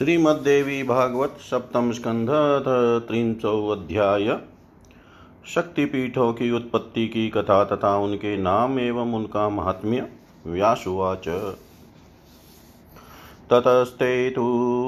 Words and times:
श्रीमद्देवी 0.00 0.82
भागवत 0.82 1.36
सप्तम 1.40 1.92
स्कंध 1.92 2.28
त्रिंचो 3.08 3.68
अध्याय। 3.68 4.38
शक्तिपीठों 5.54 6.32
की 6.32 6.52
उत्पत्ति 6.52 7.08
की 7.08 7.28
कथा 7.28 7.64
तथा 7.64 7.96
उनके 7.96 8.36
नाम 8.36 8.78
एवं 8.78 9.14
उनका 9.14 9.48
महात्म्य 9.48 10.08
व्यासुवाच। 10.46 11.54
ततस्ते 13.50 14.30
तु 14.30 14.42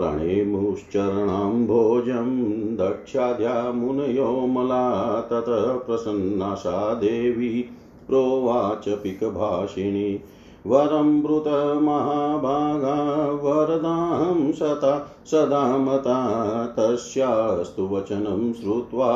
प्रणेमुश्चरणाम्भोजं 0.00 2.76
दक्षाद्या 2.76 3.72
मुनयोमला 3.72 5.20
ततः 5.20 5.72
प्रसन्ना 5.72 6.54
सा 6.54 6.94
देवी 6.94 7.64
प्रोवाच 8.08 8.88
पिकभाषिणी। 8.88 10.20
वरं 10.66 11.80
महाभागा 11.80 13.30
वरदां 13.30 14.52
सता, 14.52 15.16
सदा 15.26 15.78
मता 15.78 16.66
तस्यास्तु 16.66 17.82
वचनं 17.82 18.52
श्रुत्वा 18.52 19.12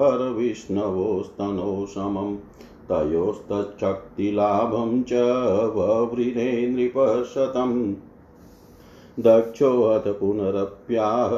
हरविष्णवोस्तनो 0.00 1.86
समम् 1.86 2.36
तयोस्तच्छक्तिलाभं 2.88 5.02
च 5.02 5.10
वव्रिरे 5.76 6.68
नृपशतम् 6.68 7.94
दक्षोऽथ 9.18 10.12
पुनरप्याह, 10.12 11.30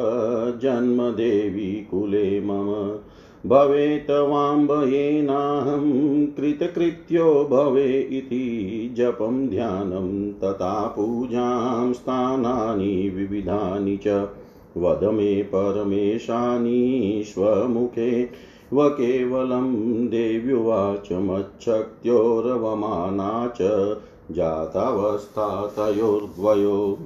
जन्मदेवी 0.58 1.88
कुले 1.90 2.40
मम। 2.40 2.98
भवेत् 3.46 4.10
वाम्बयेनाहं 4.10 6.26
कृतकृत्यो 6.26 7.48
भवे 7.50 8.00
इति 8.00 8.94
जपं 8.96 9.48
ध्यानं, 9.48 10.32
तथा 10.32 10.86
पूजां 10.86 11.92
स्थानानि 11.92 13.12
विविधानि 13.16 13.96
च। 13.96 14.28
वद 14.76 15.04
मे 15.04 15.42
परमेशानि 15.42 17.22
स्वमुखे, 17.26 18.30
व 18.72 18.88
केवलं 18.88 20.08
देव्युवाच 20.08 21.08
मच्छक्त्योरवमाना 21.12 23.52
च 23.60 23.96
जातावस्था 24.30 25.66
तयोर्द्वयो 25.66 26.98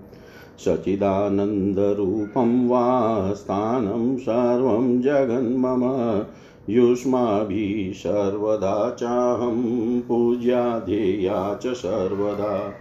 सचिदानन्दरूपं 0.57 2.67
वा 2.67 3.34
स्थानं 3.34 4.17
सर्वं 4.17 5.01
जगन्मम 5.01 6.23
युष्माभिः 6.69 7.94
सर्वदा 7.94 8.90
चाहं 8.90 10.01
पूज्या 10.01 10.79
ध्येया 10.79 11.53
च 11.53 11.67
सर्वदा। 11.67 12.73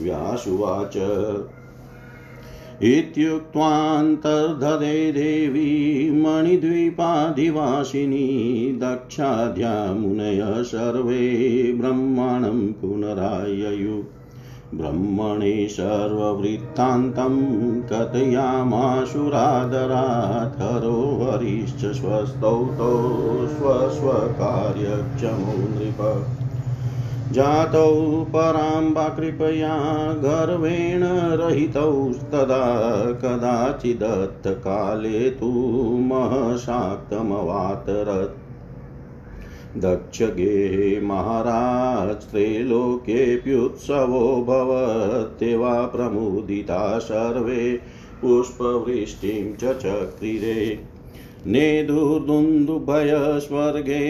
व्यासुवाच 0.00 0.96
इत्युक्त्वान्तर्धरे 2.82 5.12
देवी 5.12 6.10
मणिद्वीपाधिवासिनी 6.10 8.78
दक्षाध्या 8.82 9.94
मुनयः 9.94 10.62
सर्वे 10.62 11.76
ब्रह्माणं 11.80 12.72
पुनराययु। 12.72 14.02
ब्रह्मणे 14.74 15.68
सर्ववृत्तान्तं 15.68 17.82
कथयामाशुरादरात् 17.82 20.62
हरो 20.62 21.20
हरिश्च 21.22 21.78
स्वस्तौतो 21.78 23.46
स्वस्वकार्यक्षमो 23.46 25.52
नृप। 25.52 26.26
जातौ 27.32 28.26
पराम्बा 28.28 29.08
कृपया 29.08 30.12
गर्वेण 30.12 31.36
रहितौस्तदा 31.36 33.12
कदाचिदत्तकाले 33.12 35.30
तु 35.30 35.52
महशाक्तमवातरत्। 36.00 38.40
दक्षगेहे 39.76 41.00
महाराज 41.00 42.16
त्रैलोक्येऽप्युत्सवो 42.16 44.44
भवत्येवा 44.48 45.82
प्रमुदिता 45.82 46.98
सर्वे, 46.98 47.80
पुष्पवृष्टिं 48.22 49.54
च 49.54 49.78
चक्रिरे। 49.78 50.93
नेदुर्दुन्दुभयस्वर्गे 51.46 54.00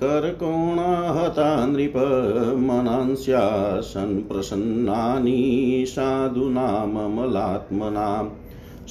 करकोणाहता 0.00 1.66
नृपमनांस्यासन् 1.66 4.28
प्रसन्नानि 4.28 5.84
साधूनाममलात्मनां 5.88 8.28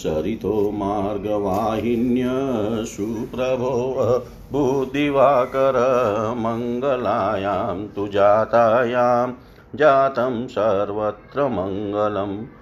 सरितो 0.03 0.71
मार्गवाहिन्य 0.71 2.23
सुप्रभो 2.85 3.73
बुद्धिवाकर 4.51 5.73
मङ्गलायां 6.37 7.87
तु 7.95 8.07
जातायां 8.07 9.33
जातं 9.75 10.47
सर्वत्र 10.47 11.47
मङ्गलम् 11.47 12.56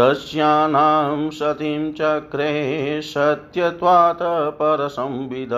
तस्यानां 0.00 1.30
सतीं 1.30 1.92
चक्रे 1.92 3.00
सत्यत्वात् 3.02 4.22
परसंविद 4.54 5.50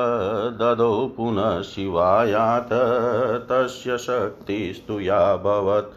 ददौ 0.60 1.14
पुनः 1.16 1.62
शिवायात 1.62 2.68
तस्य 3.52 3.98
शक्तिस्तु 3.98 5.00
याभवत्। 5.00 5.94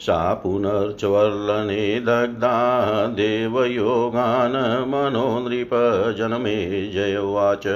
सा 0.00 0.34
पुनर्चवर्लने 0.34 2.00
दग्धा 2.00 3.06
देवयोगान् 3.06 4.88
मनो 4.88 5.48
नृपजनमे 5.48 6.86
जय 6.86 7.16
उवाच, 7.16 7.66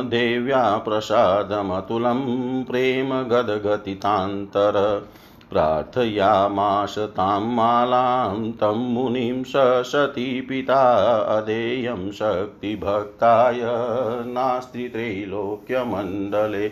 देव्या 0.08 0.76
प्रसादमतुलं 0.76 2.20
प्रेम 2.64 3.22
गदगतितान्तर। 3.22 5.06
प्रार्थयामास 5.55 6.95
तां 6.99 7.41
मालां, 7.41 8.53
तं 8.53 8.93
मुनिं 8.93 9.43
सती 9.83 10.41
पिता, 10.41 11.06
अधेयं 11.17 12.11
शक्तिभक्ताय 12.11 13.61
नास्ति 14.27 14.89
त्रैलोक्यमण्डले। 14.89 16.67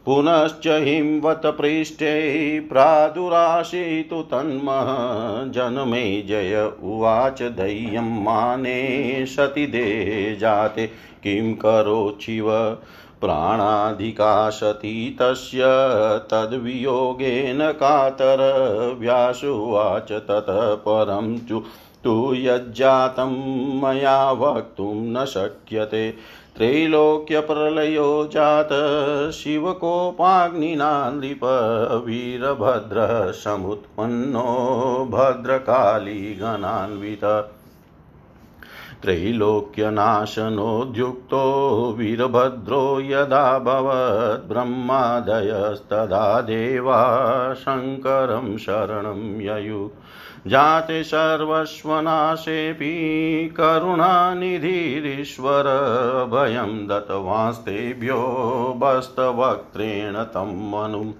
पुनश्च 0.06 0.66
हिंवत 0.66 1.42
पृष्ठे 1.46 2.12
प्रादुराशितु 2.60 4.22
तन्मः 4.22 4.88
जनमे 5.52 6.22
जय 6.22 6.72
उवाच 6.82 7.42
दह्यं 7.42 8.22
माने 8.24 9.26
सति 9.26 9.66
देहे 9.66 10.36
जाते। 10.36 10.86
किं 11.22 11.54
करोचिव 11.54 12.50
प्राणाधिका 13.20 14.50
सती 14.50 15.16
तस्य 15.20 15.60
तद्वियोगेन 16.30 17.58
कातर 17.72 18.40
व्यासुवाच 18.98 20.12
ततः 20.12 20.74
परं 20.74 21.38
चु 21.38 21.62
तु 22.04 22.34
यज्जातं 22.34 23.32
मया 23.82 24.32
वक्तुं 24.32 24.94
न 24.94 25.24
शक्यते। 25.24 26.14
त्रैलोक्यप्रलयो 26.56 28.28
जात 28.32 28.68
शिवकोपाग्निना 29.32 31.10
नृप 31.10 31.40
वीरभद्रः 32.06 33.32
समुत्पन्नो 33.32 35.08
भद्रकालीगणान्वित। 35.10 37.50
त्रैलोक्यनाशनोद्युक्तो 39.02 41.94
वीरभद्रो 41.98 43.00
यदा 43.00 43.58
भवत् 43.58 44.48
ब्रह्मादयस्तदा 44.48 46.40
देवा 46.40 47.54
शङ्करं 47.54 48.56
शरणं 48.56 49.40
ययु। 49.40 49.90
जाते 50.46 51.04
सर्वस्वनाशेऽपि 51.04 53.54
करुणानिधिरीश्वर 53.56 55.64
भयं 56.32 56.86
दत्तवांस्तेभ्यो 56.86 58.72
बस्तवक्त्रेण 58.76 60.14
तं 60.14 60.70
मनुम्। 60.70 61.12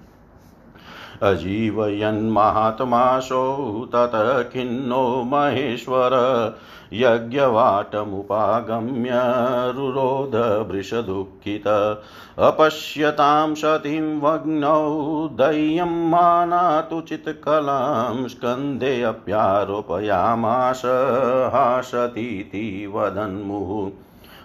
अजीवयन्माहात्माशौ 1.21 3.87
ततः 3.95 4.43
खिन्नो 4.43 5.23
महेश्वर। 5.25 6.11
यज्ञवाटमुपागम्य 6.93 9.09
रुरोध 9.75 10.67
वृषदुःखित 10.71 11.63
अपश्यतां 12.39 13.55
सतीं 13.55 14.21
वग्नौ 14.21 15.29
दह्यं 15.33 16.09
मानातु 16.09 17.01
चित्कलां 17.01 18.27
स्कन्धेऽप्यारोपयामास 18.27 20.81
हासतीति 21.53 22.91
वदन्मुः। 22.95 23.91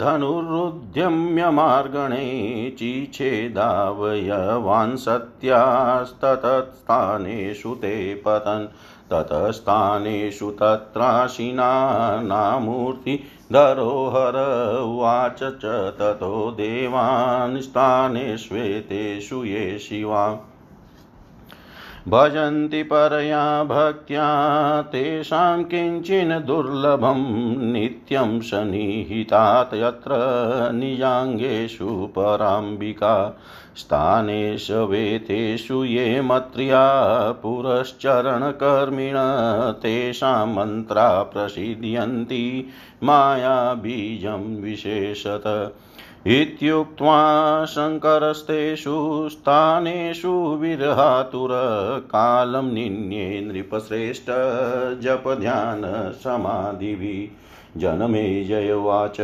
धनुरुद्यम्य 0.00 1.50
मार्गणे 1.50 2.76
चिच्छेदावयवान् 2.78 4.96
सत्यास्ततत्स्थानेषु 4.96 7.74
ते 7.74 8.14
पतन्। 8.14 8.68
ततस्थानेषु 9.12 10.50
तत्राशिना 10.50 11.90
नामूर्तिधरोहर 13.52 14.36
उवाच 14.80 15.38
च 15.42 15.94
ततो 15.98 16.50
देवान् 16.50 17.60
स्थानेष्वेतेषु 17.60 19.44
ये 19.44 19.78
शिवा 19.78 20.40
भजन्ति 22.08 22.82
परया 22.82 23.64
भक्त्या, 23.64 24.82
तेषां 24.82 25.64
किञ्चिन् 25.64 26.46
दुर्लभं 26.46 27.72
नित्यं 27.72 28.40
सन्निहितात् 28.40 29.74
यत्र 29.74 30.10
निजाङ्गेषु 30.74 31.88
पराम्बिका, 31.88 33.40
स्थानेषु 33.76 35.84
ये 35.84 36.20
मत्र्या, 36.20 37.32
पुरश्चरणकर्मिण, 37.32 39.14
तेषां 39.72 40.46
मन्त्रा 40.46 41.22
प्रसिद्ध्यन्ति, 41.22 42.68
मायाबीजं 43.04 44.62
विशेषत। 44.62 45.74
इत्युक्त्वा 46.30 47.64
शङ्करस्तेषु 47.64 49.28
स्थानेषु 49.32 50.58
विरहातुरकालं 50.60 52.74
निन्ये 52.74 53.40
नृपश्रेष्ठ 53.40 54.26
जपध्यानसमाधिभिः 55.02 57.80
जनमेजयवाच 57.80 59.20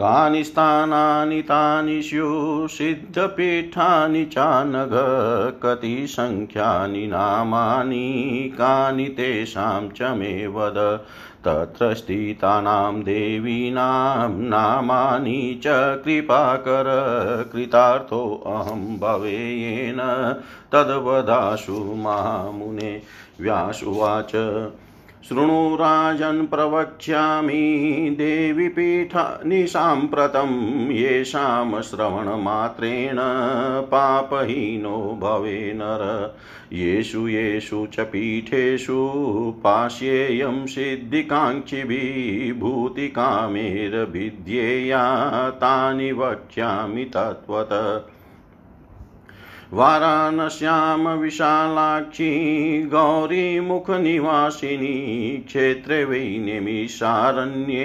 कानि 0.00 0.44
स्थानानि 0.44 1.42
तानि 1.42 2.02
स्युः 2.02 2.66
सिद्धपीठानि 2.66 4.24
चानघ 4.24 4.90
कति 5.62 6.06
सङ्ख्यानि 6.06 7.06
नामानि, 7.06 8.50
कानि 8.54 9.04
तेषां 9.04 9.88
च 9.88 10.02
मे 10.02 10.46
वद। 10.46 11.06
तत्र 11.44 11.94
स्थितानां 11.94 13.02
देवीनां 13.02 14.30
नामानि 14.30 15.60
च 15.64 15.74
कृपाकर 16.04 16.90
कृतार्थोऽहं 17.52 18.82
भवेयेन 18.98 19.98
तद्वदाशु 20.72 21.84
मामुने 21.96 22.92
व्यासुवाच 23.40 24.32
शृणु 25.28 25.74
राजन् 25.74 26.46
प्रवक्ष्यामि 26.46 28.14
देवीपीठानि 28.18 29.66
साम्प्रतं 29.66 30.50
येषां 30.90 31.82
श्रवणमात्रेण 31.82 33.16
पापहीनो 33.82 35.18
भवे 35.20 35.72
नर। 35.74 36.34
येषु 36.72 37.28
येषु 37.28 37.86
च 37.92 38.00
पीठेषु 38.00 39.10
पाश्येयं 39.64 40.66
सिद्धिकाङ्क्षिभिः 40.66 42.60
भूतिकामेर्भिद्येया 42.60 43.74
तानि 45.50 46.12
वक्ष्यामि 46.12 47.04
तत्त्वत। 47.04 47.68
वाराणस्यां 49.72 51.18
विशालाक्षी 51.18 52.30
गौरीमुखनिवासिनी 52.82 53.84
क्षेत्रे 55.46 56.04
वै 56.04 56.18
निमिषारण्ये 56.18 57.84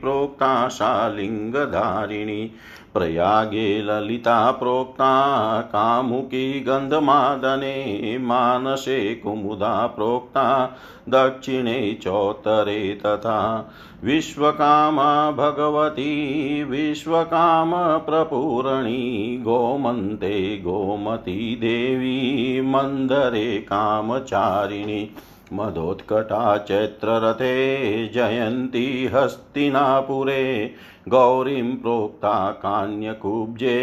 प्रोक्ता 0.00 0.68
शालिङ्गधारिणी। 0.68 2.50
प्रयागे 2.98 3.82
ललिता 3.82 4.50
प्रोक्ता, 4.50 5.60
कामुकी 5.60 6.60
गन्धमादने, 6.60 8.18
मानसे 8.18 9.14
कुमुदा 9.14 9.86
प्रोक्ता, 9.86 10.76
दक्षिणे 11.08 11.98
चोत्तरे 12.02 13.00
तथा 13.06 13.70
विश्वकामा 14.04 15.30
भगवती 15.30 16.64
विश्वकामप्रपूरणी 16.64 19.40
गोमन्ते 19.42 20.58
गोमती 20.58 21.56
देवी, 21.56 22.60
मन्दरे 22.60 23.58
कामचारिणी 23.58 25.10
मदोत्कटा 25.52 26.58
चैत्ररथे, 26.58 28.08
जयन्ती 28.08 29.10
हस्तिनापुरे 29.14 30.70
गौरीं 31.08 31.76
प्रोक्ता 31.76 32.50
कान्यकुब्जे 32.50 33.76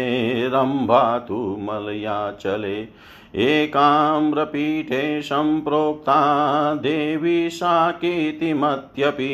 रम्भा 0.52 1.18
तु 1.18 1.56
मलयाचले, 1.60 2.88
एकाम्रपीठे 3.34 5.22
सम्प्रोक्ता 5.22 6.18
देवी 6.74 7.50
साकीतिमत्यपि 7.50 9.32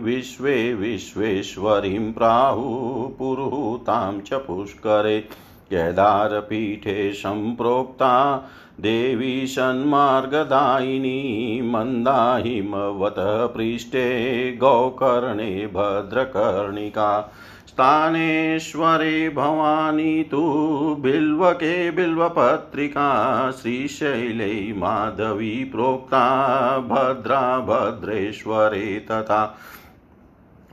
विश्वे 0.00 0.74
विश्वेश्वरीं 0.74 2.12
प्राहुः 2.12 3.18
पुरुतां 3.18 4.20
च 4.20 4.34
पुष्करे। 4.34 5.24
केदारपीठे 5.72 7.12
सम्प्रोक्ता 7.12 8.44
देवी 8.80 9.46
सन्मार्गदायिनी 9.46 11.62
मन्दाहिमवतः 11.62 13.46
पृष्ठे 13.46 14.52
गोकर्णे 14.52 15.66
भद्रकर्णिका। 15.66 17.32
स्थानेश्वरे 17.68 19.28
भवानी 19.28 20.22
तु 20.22 20.96
बिल्वके 21.00 21.90
बिल्वपत्रिका, 21.90 23.50
श्रीशैले 23.50 24.72
माधवी 24.72 25.64
प्रोक्ता, 25.64 26.78
भद्रा, 26.78 27.58
भद्रेश्वरे 27.58 29.06
तथा 29.10 29.58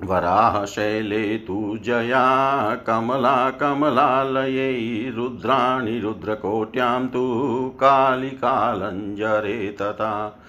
वराहशैले 0.04 1.38
तु 1.38 1.78
जया 1.84 2.76
कमला 2.76 3.50
कमलालये 3.50 5.12
रुद्राणि 5.16 6.00
रुद्रकोट्यां 6.00 7.08
तु 7.08 7.24
कालिकालञ्जरे 7.80 9.78
तथा। 9.82 10.40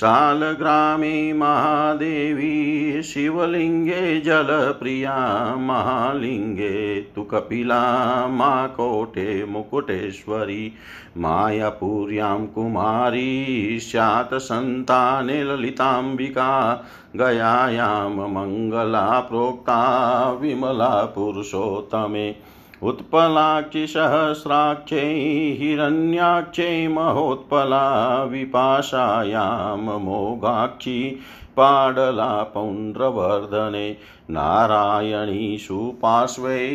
शालग्रामे 0.00 1.32
महादेवी 1.32 3.02
शिवलिङ्गे 3.02 4.20
जलप्रिया 4.20 5.16
महालिङ्गे 5.56 7.00
तु 7.00 7.22
कपिला 7.22 8.26
मा 8.26 8.66
कोटे 8.66 9.44
मुकुटेश्वरी, 9.44 10.72
मायापुर्यां 11.16 12.46
कुमारी 12.46 13.78
स्यात् 13.80 14.34
सन्ताने 14.34 15.44
ललिताम्बिका 15.44 16.84
गयायां 17.16 18.10
मङ्गला 18.10 19.20
प्रोक्ता, 19.20 20.30
विमला 20.32 21.04
पुरुषोत्तमे। 21.04 22.34
उत्पलाक्षि 22.82 23.86
सहस्राक्षै 23.86 25.14
हिरण्याक्षै, 25.60 26.88
महोत्पला 26.88 28.24
विपाशायां 28.24 29.98
मोघाक्षी, 29.98 31.18
पाडला 31.56 32.42
पौण्ड्रवर्धने 32.42 33.96
नारायणीषु 34.30 35.92
पार्श्वै 36.02 36.68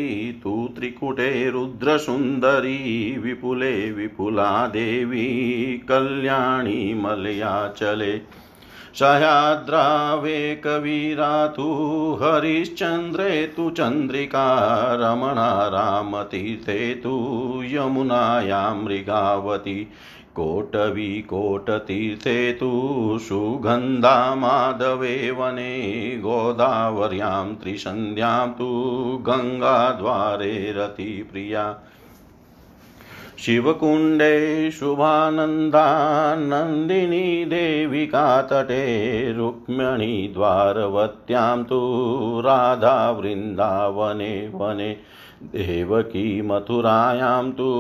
तु 0.44 0.70
त्रिकुटे 0.76 1.50
रुद्रसुन्दरी, 1.50 3.16
विपुले 3.20 3.92
विपुला 3.92 4.68
देवी, 4.68 5.26
कल्याणी 5.90 6.94
मलयाचले। 6.94 8.43
सह्याद्रावे 9.00 10.40
कविरातु 10.64 11.70
हरिश्चन्द्रे 12.22 13.30
तु 13.56 13.70
चन्द्रिका 13.70 14.48
रमणा 15.02 15.52
रामतीर्थे 15.68 16.94
तु 16.96 17.14
यमुनायां 17.66 18.76
मृगावती 18.76 19.80
कोटवी 20.38 21.22
कोटतीर्थे 21.22 22.38
तु 22.54 22.70
सुगन्धा 23.22 24.14
माधवे 24.36 25.16
वने 25.32 25.74
गोदावर्यां 26.22 27.56
त्रिसन्ध्यां 27.56 28.48
तु 28.60 28.70
गङ्गाद्वारे 29.30 30.54
रतिप्रिया 30.78 31.66
शिवकुण्डे 33.46 34.72
शुभानन्दा 34.72 36.36
नन्दिनी 36.36 37.46
देविका 37.46 38.42
तटे 38.42 39.34
रुक्मिणीद्वारवत्यां 39.34 41.64
तु 41.64 41.80
राधा 42.46 43.12
वृन्दावने 43.12 44.52
वने 44.54 44.98
देवकी 45.56 46.42
मथुरायां 46.42 47.52
तु 47.52 47.72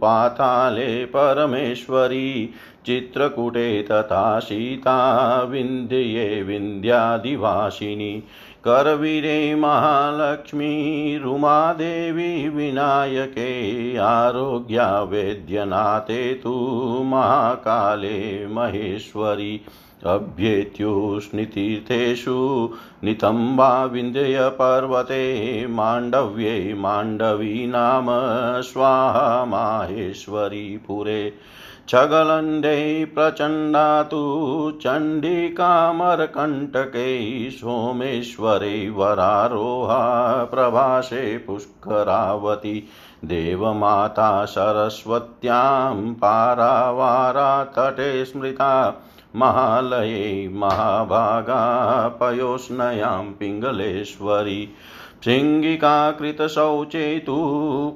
पाताले 0.00 1.04
परमेश्वरी 1.04 2.54
चित्रकूटे 2.86 3.86
तथा 3.90 4.40
सीता 4.40 5.46
विन्ध्ये 5.50 6.42
विन्ध्यादिवासिनी 6.42 8.22
करवीरे 8.66 9.54
महालक्ष्मी 9.54 11.18
रुमादेवी 11.22 12.48
विनायके 12.48 13.96
आरोग्या 14.00 14.86
वेद्यनाथे 15.10 16.34
तु 16.34 16.52
महाकाले 17.06 18.46
महेश्वरी 18.46 19.60
अभ्येत्युष्णितीर्थेषु 20.06 22.36
नितम्बा 23.04 23.84
विन्ध्यपर्वते 23.92 25.66
माण्डव्ये 25.70 26.74
माण्डवी 26.78 27.66
नाम 27.66 28.06
स्वाहा 28.70 29.44
माहेश्वरी 29.44 30.76
पुरे 30.86 31.32
छगलण्डे 31.88 33.04
प्रचण्डा 33.14 34.02
तु 34.10 34.20
चण्डिकामरकण्टके 34.82 35.50
सोमेश्वरे 37.50 38.88
वरारोहा 38.90 39.98
प्रभासे 40.44 41.24
पुष्करावती 41.46 42.72
देवमाता 43.24 44.28
सरस्वत्यां 44.54 46.12
पारावारातटे 46.22 48.08
स्मृता 48.24 48.72
महालये 49.36 50.48
महाभागा 50.54 51.62
पयोष्णयां 52.20 53.22
पिङ्गलेश्वरी 53.38 54.60
शृङ्गिकाकृतशौचे 55.24 57.18
तु 57.18 57.36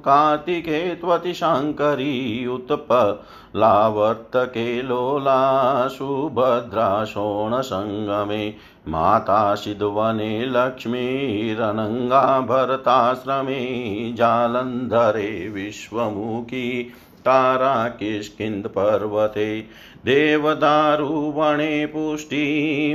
कार्तिके 0.05 0.95
त्वतिशाङ्करी 0.95 2.47
उत्पलावर्तके 2.47 4.81
लोला 4.81 5.87
सुभद्रा 5.87 7.05
शोणसङ्गमे 7.05 8.53
माता 8.87 9.55
सिद्वने 9.55 10.45
लक्ष्मीरनङ्गा 10.45 12.41
भरताश्रमे 12.41 14.13
जालन्धरे 14.17 15.49
विश्वमुखी 15.49 16.91
तारा 17.19 17.87
किष्किन्धपर्वते 17.87 19.65
देवदारुवणे 20.05 21.85
पुष्टि 21.85 22.45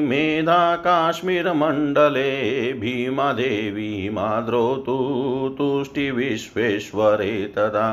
मेधा 0.00 0.76
काश्मीरमण्डले 0.76 2.30
भीमादेवी 2.73 4.11
माद्रोतु 4.11 4.96
तुष्टिविश्वेश्वरे 5.58 7.34
तदा 7.56 7.88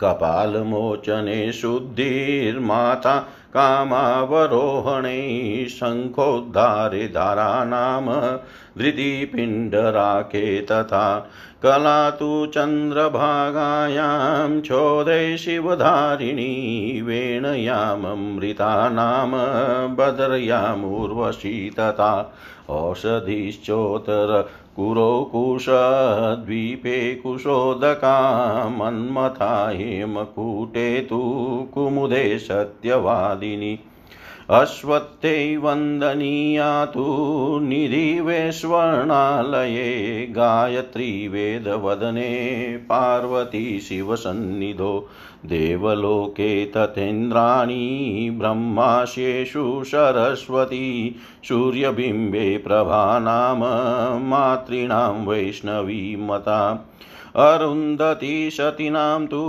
कपालमोचने 0.00 1.52
शुद्धिर्माता 1.52 3.14
कामावरोहणे 3.54 5.66
शङ्खोद्धारे 5.70 7.08
धारानाम 7.08 8.10
धृतिपिण्डराके 8.78 10.62
तथा 10.62 11.30
कला 11.62 12.10
तु 12.10 12.50
चन्द्रभागायां 12.54 14.60
छोदे 14.60 15.36
शिवधारिणी 15.36 17.02
वेणयाममृता 17.04 18.88
नाम 18.88 19.32
बदर्यामुर्वशी 19.96 21.70
तथा 21.70 22.34
औषधिश्चोत्तर 22.70 24.48
कुरो 24.76 25.30
कुशद्वीपे 25.32 27.14
कुशोदका 27.14 28.16
मन्मथा 28.68 29.70
हेमकूटे 29.70 31.00
तु 31.00 31.20
कुमुदे 31.74 32.38
सत्यवादिनी। 32.38 33.78
अश्वत्थै 34.50 35.56
वन्दनीया 35.56 36.84
तु 36.84 37.04
निधिवेश्वर्णालये 37.62 38.66
गायत्री 40.26 41.28
वेदवदने 41.28 42.28
पार्वती 42.76 43.80
शिवसन्निधो 43.80 45.08
देवलोके 45.46 46.66
तथेन्द्राणि 46.66 47.80
ब्रह्माशेषु 48.38 49.82
सरस्वती 49.84 51.16
सूर्यबिम्बे 51.48 52.58
प्रभा 52.58 53.18
नाम 53.18 53.64
मातॄणां 54.28 55.26
वैष्णवी 55.26 56.16
मता 56.16 56.88
अरुन्धती 57.44 58.50
सतीनां 58.50 59.26
तु 59.32 59.40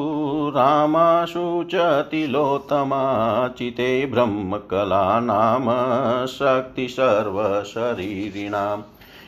रामाशु 0.55 1.43
च 1.73 1.83
तिलोत्तमा 2.11 2.97
चिते 3.57 3.87
ब्रह्मकला 4.11 5.03
नाम 5.29 5.69
शक्ति 6.33 6.87
सर्वशरीरिणाम् 6.97 8.83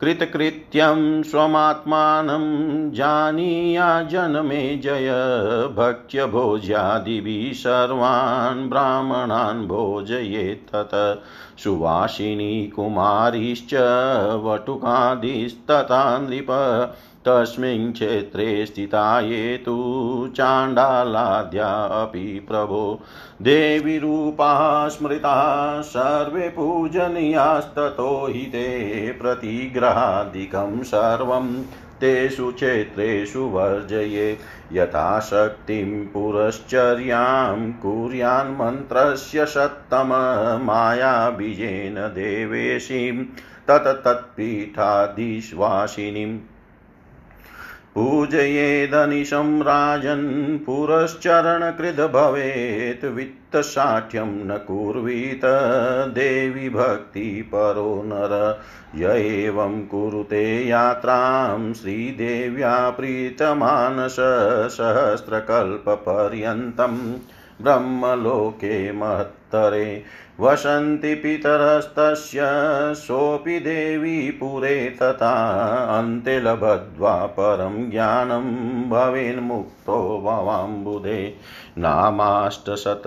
कृतकृत्यं 0.01 1.23
स्वमात्मानं 1.23 2.45
जानीया 2.91 4.03
जनमे 4.03 4.77
जय। 4.77 5.09
भक्ष्यभोज्यादिभिः 5.77 7.53
सर्वान् 7.53 8.69
ब्राह्मणान् 8.69 9.67
भोजयेत्तत। 9.67 11.23
सुवासिनी 11.59 12.73
कुमारीश्च 12.77 13.75
वटुकादिस्तथा 14.45 16.19
नृप। 16.19 16.47
तस्मिन् 17.25 17.93
क्षेत्रे 17.93 18.67
स्थिता 18.67 19.21
ये 19.21 19.57
तु 19.57 20.33
चाण्डालाद्या 20.37 22.13
प्रभो। 22.49 23.01
देवीरूपाः 23.43 24.89
स्मृताः 24.89 25.81
सर्वे 25.81 26.49
पूजनीयास्ततो 26.49 28.27
हि 28.27 28.43
ते 28.43 29.19
प्रतिग्रहादिकं 29.23 30.83
सर्वं 30.83 31.65
तेषु 32.01 32.53
क्षेत्रेषु 32.53 33.41
वर्जये। 33.41 34.39
यथाशक्तिं 34.73 36.07
पुरश्चर्यां 36.07 37.73
कुर्यान्मन्त्रस्य 37.73 39.47
शतममायाबीजेन 39.47 41.95
देवेशीं। 41.95 43.25
तत्तत्पीठाधीश्वासिनीम् 43.69 46.39
पूजयेदनिशं 47.99 49.61
राजन् 49.61 50.59
पुरश्चरणकृद 50.59 52.01
भवेत् 52.01 53.05
वित्तशाठ्यं 53.05 54.27
न 54.27 54.65
कुर्वीत, 54.69 55.41
देवी 56.15 56.69
भक्तिपरो 56.69 58.03
नर। 58.07 58.61
य 58.97 59.11
एवं 59.11 59.87
कुरुते 59.87 60.69
यात्रां, 60.69 61.73
श्रीदेव्या 61.73 62.91
प्रीतमानस 62.91 64.17
सहस्रकल्पपर्यन्तं 64.77 67.17
ब्रह्मलोके 67.63 68.93
महत्तरे। 68.93 70.03
वसन्ति 70.41 71.15
पितरस्तस्य, 71.15 72.39
सोऽपि 72.95 73.61
देवी 73.61 74.31
पुरे 74.31 74.97
तथा 75.03 75.55
अन्ते 75.99 76.41
लभद्वा 76.41 77.27
परं 77.27 77.91
ज्ञानं 77.91 78.45
भवेन्मुक्तो 78.91 80.23
भवाम्बुधे 80.25 81.37
नामाष्टशतजापेन् 81.79 83.01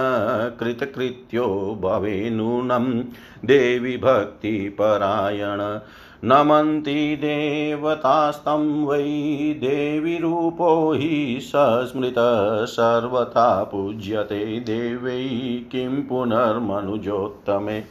कृतकृत्यो 0.60 1.78
भवेनूनं 1.82 3.04
देवि 3.44 3.96
भक्तिपरायण 3.96 5.80
नमन्ति 6.24 7.16
देवतास्तं 7.16 8.86
वै 8.86 9.02
देवीरूपो 9.58 10.92
हि 10.92 11.38
सस्मृतः 11.42 12.64
सर्वथा 12.64 13.64
पूज्यते 13.64 14.60
देवै 14.60 15.68
किं 15.72 16.02
पुनर्मनुजोत्तमे। 16.02 17.82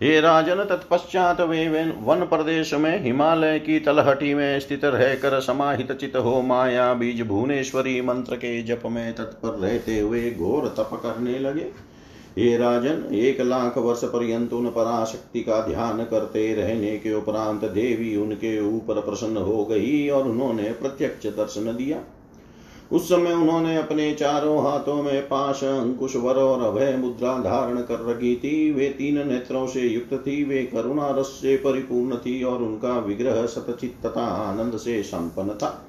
हे 0.02 0.20
राजन, 0.22 0.64
तत्पश्चात 0.66 1.42
वे 1.42 1.68
वन 2.02 2.26
प्रदेश 2.26 2.74
में 2.74 3.04
हिमालय 3.04 3.60
की 3.60 3.80
तलहटी 3.80 4.34
में 4.34 4.60
स्थित 4.60 4.86
रहकर 4.86 5.40
समाहित 5.40 5.92
चित 5.92 6.16
हो 6.16 6.42
माया 6.42 6.94
बीज 6.94 7.22
भुवनेश्वरी 7.22 8.02
मंत्र 8.02 8.36
के 8.36 8.62
जप 8.64 8.82
में 8.86 9.14
तत्पर 9.16 9.58
रहते 9.60 10.00
हुए 10.00 10.32
घोर 10.32 10.68
तप 10.78 11.00
करने 11.04 11.38
लगे। 11.40 11.70
हे 12.38 12.58
राजन, 12.58 13.04
एक 13.16 13.42
लाख 13.42 13.78
वर्ष 13.78 14.04
पर्यंत 14.04 14.54
उन 14.54 14.70
पराशक्ति 14.70 15.42
का 15.42 15.62
ध्यान 15.68 16.04
करते 16.04 16.54
रहने 16.54 16.98
के 16.98 17.14
उपरांत 17.14 17.64
देवी 17.64 18.16
उनके 18.16 18.60
ऊपर 18.68 19.02
प्रसन्न 19.02 19.38
हो 19.38 19.64
गई 19.66 20.08
और 20.10 20.28
उन्होंने 20.28 20.72
प्रत्यक्ष 20.74 21.28
दर्शन 21.28 21.76
दिया। 21.78 22.00
उस 22.92 23.10
समय 23.10 23.34
उन्होंने 23.34 23.76
अपने 23.78 24.14
चारों 24.14 24.64
हाथों 24.64 25.02
में 25.04 25.22
पाश, 25.22 25.64
अंकुश, 25.64 26.16
वर 26.16 26.36
और 26.36 26.62
अभय 26.64 26.96
मुद्रा 26.98 27.38
धारण 27.38 27.82
कर 27.82 28.06
रखी 28.06 28.36
थी। 28.36 28.72
वे 28.72 28.90
तीन 28.90 29.28
नेत्रों 29.28 29.68
से 29.68 29.82
युक्त 29.82 30.14
थी। 30.28 30.44
वे 30.44 30.64
करुणा 30.64 31.10
रस 31.10 31.26
से 31.26 31.56
परिपूर्ण 31.58 32.16
थी 32.16 32.44
और 32.44 32.62
उनका 32.64 33.00
विग्रह 33.00 33.46
सतचित 33.46 33.96
तथा 34.06 34.26
आनंद 34.50 34.78
से 34.78 35.04
संपन्न 35.04 35.50
था। 35.50 35.88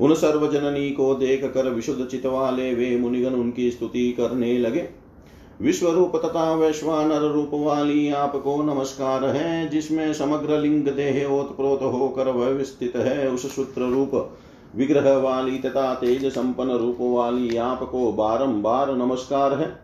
उन 0.00 0.14
सर्वजननी 0.14 0.90
को 0.90 1.14
देख 1.14 1.44
कर 1.44 1.68
विशुद्ध 1.70 2.06
चित 2.06 2.26
वाले 2.26 2.74
वे 2.74 2.96
मुनिगण 2.96 3.30
उनकी 3.30 3.70
स्तुति 3.70 4.12
करने 4.12 4.58
लगे। 4.58 4.88
विश्व 5.60 5.90
रूप 5.90 6.16
तथा 6.16 6.54
वैश्वानर 6.54 7.20
रूप 7.20 7.50
वाली 7.52 8.08
आपको 8.08 8.62
नमस्कार 8.62 9.24
है, 9.24 9.68
जिसमें 9.68 10.12
समग्र 10.12 10.58
लिंग 10.58 10.86
देह 10.86 11.26
ओतप्रोत 11.26 11.82
होकर 11.82 12.30
व्यवस्थित 12.30 12.96
है। 12.96 13.28
उस 13.30 13.54
सूत्र 13.56 13.82
रूप 13.82 14.10
विग्रह 14.74 15.16
वाली 15.16 15.58
तथा 15.58 15.94
तेज 15.94 16.26
संपन्न 16.26 16.70
रूप 16.70 16.96
वाली 17.00 17.56
आपको 17.56 18.12
बारंबार 18.12 18.96
नमस्कार 18.96 19.54
है। 19.54 19.78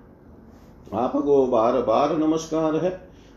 आपको 0.95 1.47
बार 1.47 1.73
बार 1.73 2.17
नमस्कार 2.17 2.77
है। 2.77 2.91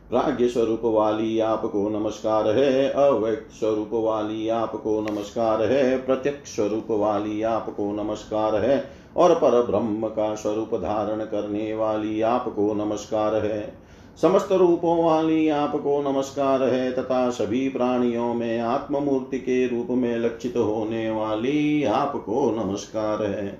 प्राग्ञ 0.09 0.47
स्वरूप 0.47 0.81
वाली 0.83 1.39
आपको 1.39 1.89
नमस्कार 1.89 2.47
है। 2.47 2.89
अव्यक्त 2.89 3.51
स्वरूप 3.59 3.89
वाली 3.93 4.49
आपको 4.49 5.01
नमस्कार 5.01 5.63
है। 5.63 6.05
प्रत्यक्ष 6.05 6.55
स्वरूप 6.55 6.87
वाली 6.89 7.41
आपको 7.41 8.03
नमस्कार 8.03 8.55
है। 8.55 8.89
और 9.17 9.35
पर 9.35 9.63
ब्रह्म 9.63 10.07
का 10.07 10.35
स्वरूप 10.35 10.69
धारण 10.75 11.19
करने 11.19 11.73
वाली 11.73 12.21
आपको 12.21 12.73
नमस्कार 12.73 13.35
है। 13.35 13.82
समस्त 14.21 14.51
रूपों 14.51 15.03
वाली 15.03 15.47
आपको 15.49 16.01
नमस्कार 16.01 16.63
है 16.63 16.91
तथा 16.91 17.29
सभी 17.29 17.69
प्राणियों 17.69 18.33
में 18.33 18.59
आत्ममूर्ति 18.59 19.37
के 19.37 19.65
रूप 19.67 19.87
में 19.89 20.17
लक्षित 20.17 20.57
होने 20.57 21.09
वाली 21.09 21.83
आपको 21.83 22.49
नमस्कार 22.51 23.23
है। 23.23 23.57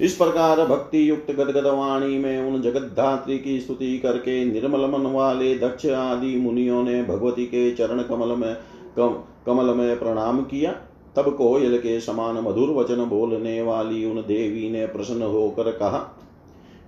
इस 0.00 0.14
प्रकार 0.16 0.64
भक्ति 0.66 1.08
युक्त 1.10 1.30
गदगद 1.30 1.66
वाणी 1.66 2.18
में 2.18 2.52
उन 2.52 2.62
जगद्धात्री 2.62 3.38
की 3.38 3.60
स्तुति 3.60 3.98
करके 3.98 4.44
निर्मल 4.44 4.86
मन 4.90 5.06
वाले 5.06 5.54
दक्ष 5.58 5.86
आदि 5.86 6.36
मुनियों 6.36 6.82
ने 6.82 7.02
भगवती 7.02 7.46
के 7.46 7.70
चरण 7.70 8.02
कमल 8.02 8.36
में 8.36 8.54
कम, 8.96 9.08
कमल 9.46 9.74
में 9.74 9.98
प्रणाम 9.98 10.42
किया। 10.42 10.72
तब 11.16 11.36
कोयल 11.36 11.78
के 11.78 12.00
समान 12.00 12.36
मधुर 12.36 12.70
वचन 12.70 13.04
बोलने 13.04 13.62
वाली 13.62 14.04
उन 14.04 14.16
देवी 14.16 14.70
ने 14.70 14.86
प्रसन्न 14.86 15.22
होकर 15.22 15.70
कहा 15.72 16.18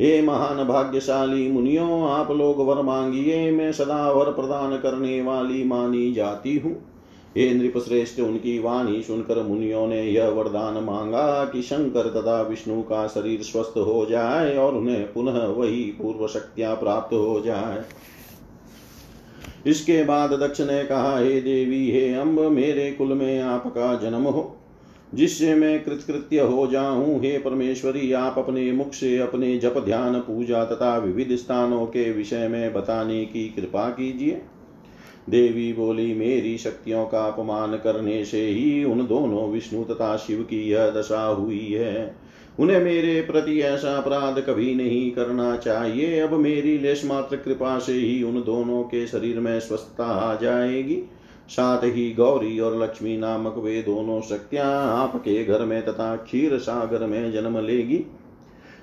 हे 0.00 0.22
महान 0.22 0.64
भाग्यशाली 0.64 1.50
मुनियों, 1.50 2.10
आप 2.10 2.30
लोग 2.30 2.60
वर 2.60 2.82
मांगिए, 2.82 3.50
मैं 3.50 3.72
सदा 3.72 4.10
वर 4.10 4.24
प्रदान 4.24 4.76
करने 4.76 5.22
वाली 5.22 5.64
मानी 5.64 6.12
जाती 6.12 6.58
हूँ। 6.58 6.90
हे 7.36 7.54
नृप 7.54 7.78
श्रेष्ठ 7.78 8.20
उनकी 8.20 8.58
वाणी 8.58 9.02
सुनकर 9.02 9.42
मुनियों 9.42 9.86
ने 9.86 10.02
यह 10.02 10.28
वरदान 10.28 10.84
मांगा 10.84 11.44
कि 11.44 11.62
शंकर 11.62 12.02
तथा 12.02 12.42
विष्णु 12.42 12.82
का 12.82 13.06
शरीर 13.06 13.42
स्वस्थ 13.42 13.74
हो 13.76 14.06
जाए 14.10 14.56
और 14.56 14.74
उन्हें 14.74 15.12
पुनः 15.12 15.46
वही 15.46 15.84
पूर्व 15.84 16.26
शक्तियाँ 16.26 16.76
प्राप्त 16.76 17.14
हो 17.14 17.40
जाए। 17.40 17.84
इसके 19.66 20.04
बाद 20.04 20.30
दक्ष 20.30 20.60
ने 20.60 20.84
कहा, 20.84 21.18
हे 21.18 21.40
देवी, 21.40 21.90
हे 21.90 22.14
अम्ब 22.14 22.40
मेरे 22.40 22.90
कुल 22.90 23.08
में 23.08 23.40
आपका 23.40 23.94
जन्म 23.96 24.22
हो। 24.22 24.53
जिससे 25.14 25.54
मैं 25.54 25.84
कृतकृत्य 25.84 26.40
हो 26.40 26.66
जाऊँ, 26.66 27.22
हे 27.22 27.38
परमेश्वरी, 27.38 28.12
आप 28.12 28.34
अपने 28.38 28.72
मुख 28.72 28.92
से 28.92 29.18
अपने 29.18 29.58
जप 29.58 29.82
ध्यान, 29.84 30.14
पूजा 30.14 30.64
तथा 30.64 30.98
विविध 30.98 31.36
स्थानों 31.36 31.86
के 31.86 32.12
विषय 32.12 32.48
में 32.48 32.72
बताने 32.72 33.24
की 33.24 33.48
कृपा 33.48 33.88
कीजिए। 33.88 34.42
देवी 35.30 35.72
बोली, 35.72 36.14
मेरी 36.14 36.58
शक्तियों 36.58 37.06
का 37.06 37.24
अपमान 37.26 37.76
करने 37.76 38.24
से 38.24 38.46
ही 38.46 38.84
उन 38.84 39.06
दोनों 39.06 39.50
विष्णु 39.50 39.84
तथा 39.84 40.16
शिव 40.16 40.42
की 40.42 40.70
यह 40.70 40.90
दशा 40.90 41.26
हुई 41.26 41.72
है। 41.72 42.16
उन्हें 42.58 42.80
मेरे 42.80 43.20
प्रति 43.20 43.60
ऐसा 43.60 43.96
अपराध 43.96 44.38
कभी 44.38 44.74
नहीं 44.74 45.10
करना 45.10 45.56
चाहिए। 45.56 46.20
अब 46.20 46.32
मेरी 46.32 46.78
लेश 46.78 47.04
मात्र 47.04 47.36
कृपा 47.36 47.78
से 47.78 47.92
ही 47.92 48.22
उन 48.22 48.42
दोनों 48.42 48.82
के 48.82 49.06
शरीर 49.06 49.40
में 49.40 49.60
स्वस्थता 49.60 50.04
आ 50.04 50.34
जाएगी। 50.36 51.02
साथ 51.48 51.84
ही 51.84 52.10
गौरी 52.12 52.58
और 52.60 52.82
लक्ष्मी 52.82 53.16
नामक 53.16 53.54
वे 53.58 53.80
दोनों 53.82 54.20
शक्तियाँ 54.20 54.66
आपके 54.98 55.44
घर 55.44 55.64
में 55.64 55.84
तथा 55.84 56.14
क्षीर 56.16 56.58
सागर 56.58 57.06
में 57.06 57.32
जन्म 57.32 57.58
लेगी 57.58 58.04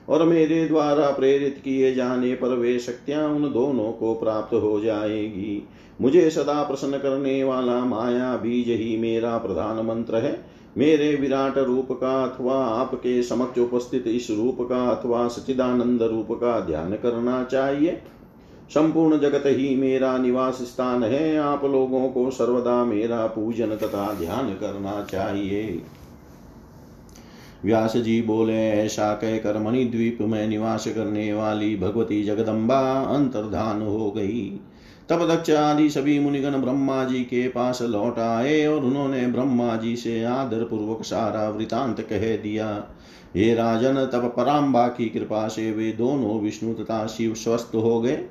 और 0.10 0.24
मेरे 0.24 0.68
द्वारा 0.68 1.10
प्रेरित 1.12 1.62
किए 1.64 1.94
जाने 1.96 2.34
पर 2.36 2.48
वे 2.48 2.78
शक्तियाँ 2.80 3.28
उन 3.30 3.52
दोनों 3.54 3.92
को 3.92 4.14
प्राप्त 4.14 4.54
हो 4.54 4.80
जाएगी। 4.80 5.68
मुझे 6.02 6.30
सदा 6.30 6.62
प्रसन्न 6.64 6.98
करने 6.98 7.44
वाला 7.44 7.80
माया 7.86 8.36
बीज 8.38 8.70
ही 8.70 8.96
मेरा 8.98 9.38
प्रधान 9.38 9.86
मंत्र 9.86 10.16
है। 10.16 10.40
मेरे 10.78 11.16
विराट 11.16 11.58
रूप 11.58 11.92
का 11.92 12.24
अथवा 12.24 12.56
आपके 12.66 13.22
समक्ष 13.24 13.60
उपस्थित 13.60 14.08
इस 14.08 14.30
रूप 14.32 14.58
का 14.62 14.88
अथवा 14.88 15.28
सचिदानंद 15.28 16.02
रूप 16.04 16.28
का 16.32 16.60
ध्यान 16.60 16.94
करना 16.94 17.44
चाहिए। 17.44 18.02
संपूर्ण 18.74 19.20
जगत 19.20 19.44
ही 19.46 19.76
मेरा 19.76 20.18
निवास 20.18 20.54
स्थान 20.54 21.04
है। 21.04 21.38
आप 21.38 21.66
लोगों 21.66 22.10
को 22.10 22.32
सर्वदा 22.32 22.86
मेरा 22.86 23.26
पूजन 23.28 23.68
तथा 23.68 24.14
ध्यान 24.14 24.50
करना 24.50 25.08
चाहिए। 25.12 25.82
व्यास 27.66 27.98
जी 27.98 28.22
बोले, 28.22 28.70
ऐसा 28.70 29.14
कहकर 29.14 29.58
मणिद्वीप 29.58 30.18
में 30.22 30.48
निवास 30.48 30.88
करने 30.88 31.34
वाली 31.34 31.76
भगवती 31.76 32.24
जगदम्बा 32.24 32.80
अंतर्धान 33.16 33.82
हो 33.82 34.12
गई। 34.12 34.60
तब 35.10 35.32
दक्ष 35.32 35.50
आदि 35.50 35.90
सभी 35.90 36.20
मुनिगण 36.20 36.52
ब्रह्मा 36.52 37.04
जी 37.04 37.20
के 37.20 37.48
पास 37.48 37.82
लौट 37.82 38.20
आए 38.20 38.66
और 38.66 38.86
उन्होंने 38.86 39.28
ब्रह्मा 39.28 39.76
जी 39.76 39.96
से 39.96 40.24
आदर 40.24 40.64
पूर्वक 40.64 41.04
सारा 41.04 41.50
वृतांत 41.50 42.02
कह 42.02 42.36
दिया। 42.38 42.84
हे 43.36 43.54
राजन, 43.54 44.06
तब 44.14 44.34
पराम्बा 44.38 44.88
की 44.88 45.10
कृपा 45.10 45.48
से 45.48 45.72
वे 45.72 45.92
दोनों 45.92 46.40
विष्णु 46.40 46.74
तथा 46.74 47.08
शिव 47.08 47.34
स्वस्थ 47.34 47.72
हो 47.76 48.02
गए। 48.02 48.26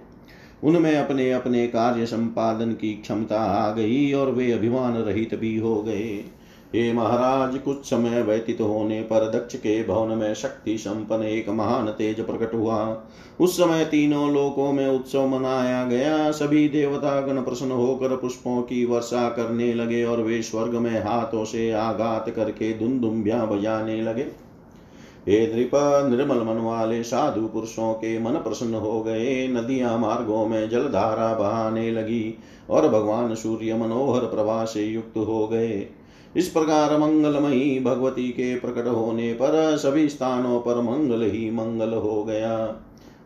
उनमें 0.65 0.97
अपने 0.97 1.31
अपने 1.33 1.67
कार्य 1.67 2.07
संपादन 2.07 2.73
की 2.73 2.93
क्षमता 2.95 3.41
आ 3.41 3.71
गई 3.73 4.13
और 4.13 4.31
वे 4.31 4.51
अभिमान 4.53 4.97
रहित 4.97 5.35
भी 5.35 5.57
हो 5.57 5.83
गए। 5.83 6.25
हे 6.75 6.93
महाराज, 6.93 7.57
कुछ 7.59 7.85
समय 7.85 8.23
व्यतीत 8.23 8.61
होने 8.61 9.01
पर 9.03 9.31
दक्ष 9.31 9.55
के 9.55 9.83
भवन 9.85 10.19
में 10.19 10.35
शक्ति 10.35 10.77
संपन्न 10.79 11.23
एक 11.23 11.49
महान 11.49 11.87
तेज 11.89 12.21
प्रकट 12.21 12.55
हुआ। 12.55 13.03
उस 13.41 13.57
समय 13.57 13.85
तीनों 13.85 14.33
लोकों 14.35 14.73
में 14.73 14.87
उत्सव 14.89 15.27
मनाया 15.27 15.85
गया। 15.85 16.31
सभी 16.31 16.69
देवता 16.69 17.21
गण 17.21 17.43
प्रसन्न 17.43 17.71
होकर 17.71 18.17
पुष्पों 18.17 18.63
की 18.63 18.85
वर्षा 18.85 19.29
करने 19.29 19.73
लगे 19.75 20.05
और 20.05 20.21
वे 20.21 20.43
स्वर्ग 20.43 20.75
में 20.75 21.03
हाथों 21.03 21.45
से 21.45 21.71
आघात 21.71 22.31
करके 22.31 22.73
धुंधुम्बिया 22.79 23.45
बजाने 23.45 24.01
लगे। 24.03 24.27
हे 25.29 25.55
नृप, 25.55 25.71
निर्मल 26.11 26.37
मन 26.37 26.61
वाले 26.61 27.03
साधु 27.03 27.47
पुरुषों 27.49 27.93
के 27.93 28.19
मन 28.19 28.33
प्रसन्न 28.33 28.75
हो 28.75 29.01
गए। 29.03 29.49
नदियाँ 29.49 29.99
मार्गों 29.99 30.47
में 30.47 30.69
जलधारा 30.69 31.35
बहाने 31.35 31.91
लगी 31.91 32.39
और 32.71 32.89
भगवान 32.89 33.35
सूर्य 33.35 33.75
मनोहर 33.75 34.21
प्रभा 34.21 34.65
से 34.65 34.85
युक्त 34.85 35.17
हो 35.17 35.47
गए। 35.49 35.87
इस 36.37 36.49
प्रकार 36.49 36.99
मंगलमयी 36.99 37.81
भगवती 37.81 38.29
के 38.29 38.55
प्रकट 38.57 38.89
होने 38.89 39.33
पर 39.33 39.77
सभी 39.77 40.09
स्थानों 40.09 40.61
पर 40.61 40.81
मंगल 40.81 41.23
ही 41.23 41.51
मंगल 41.51 41.95
हो 41.95 42.25
गया। 42.25 42.57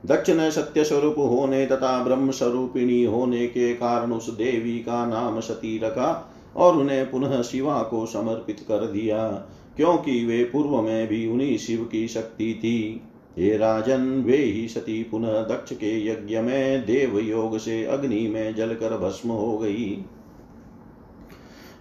दक्ष 0.06 0.30
ने 0.30 0.50
सत्य 0.50 0.84
स्वरूप 0.84 1.14
होने 1.18 1.66
तथा 1.66 2.04
ब्रह्म 2.04 2.30
स्वरूपिणी 2.30 3.04
होने 3.04 3.46
के 3.46 3.74
कारण 3.74 4.12
उस 4.12 4.30
देवी 4.30 4.78
का 4.78 5.06
नाम 5.06 5.40
सती 5.40 5.78
रखा 5.78 6.30
और 6.56 6.76
उन्हें 6.76 7.10
पुनः 7.10 7.42
शिवा 7.42 7.82
को 7.82 8.06
समर्पित 8.06 8.60
कर 8.68 8.86
दिया। 8.86 9.48
क्योंकि 9.76 10.24
वे 10.24 10.42
पूर्व 10.44 10.80
में 10.80 11.06
भी 11.08 11.26
उन्हीं 11.26 11.56
शिव 11.58 11.84
की 11.84 12.06
शक्ति 12.08 12.52
थी। 12.54 13.00
हे 13.38 13.56
राजन, 13.56 14.02
वे 14.26 14.36
ही 14.36 14.66
सती 14.68 15.02
पुनः 15.02 15.40
दक्ष 15.42 15.72
के 15.72 16.06
यज्ञ 16.06 16.38
में 16.38 16.84
देव 16.86 17.18
योग 17.18 17.58
से 17.58 17.84
अग्नि 17.84 18.26
में 18.28 18.54
जलकर 18.54 18.96
भस्म 18.98 19.30
हो 19.30 19.56
गई। 19.58 20.04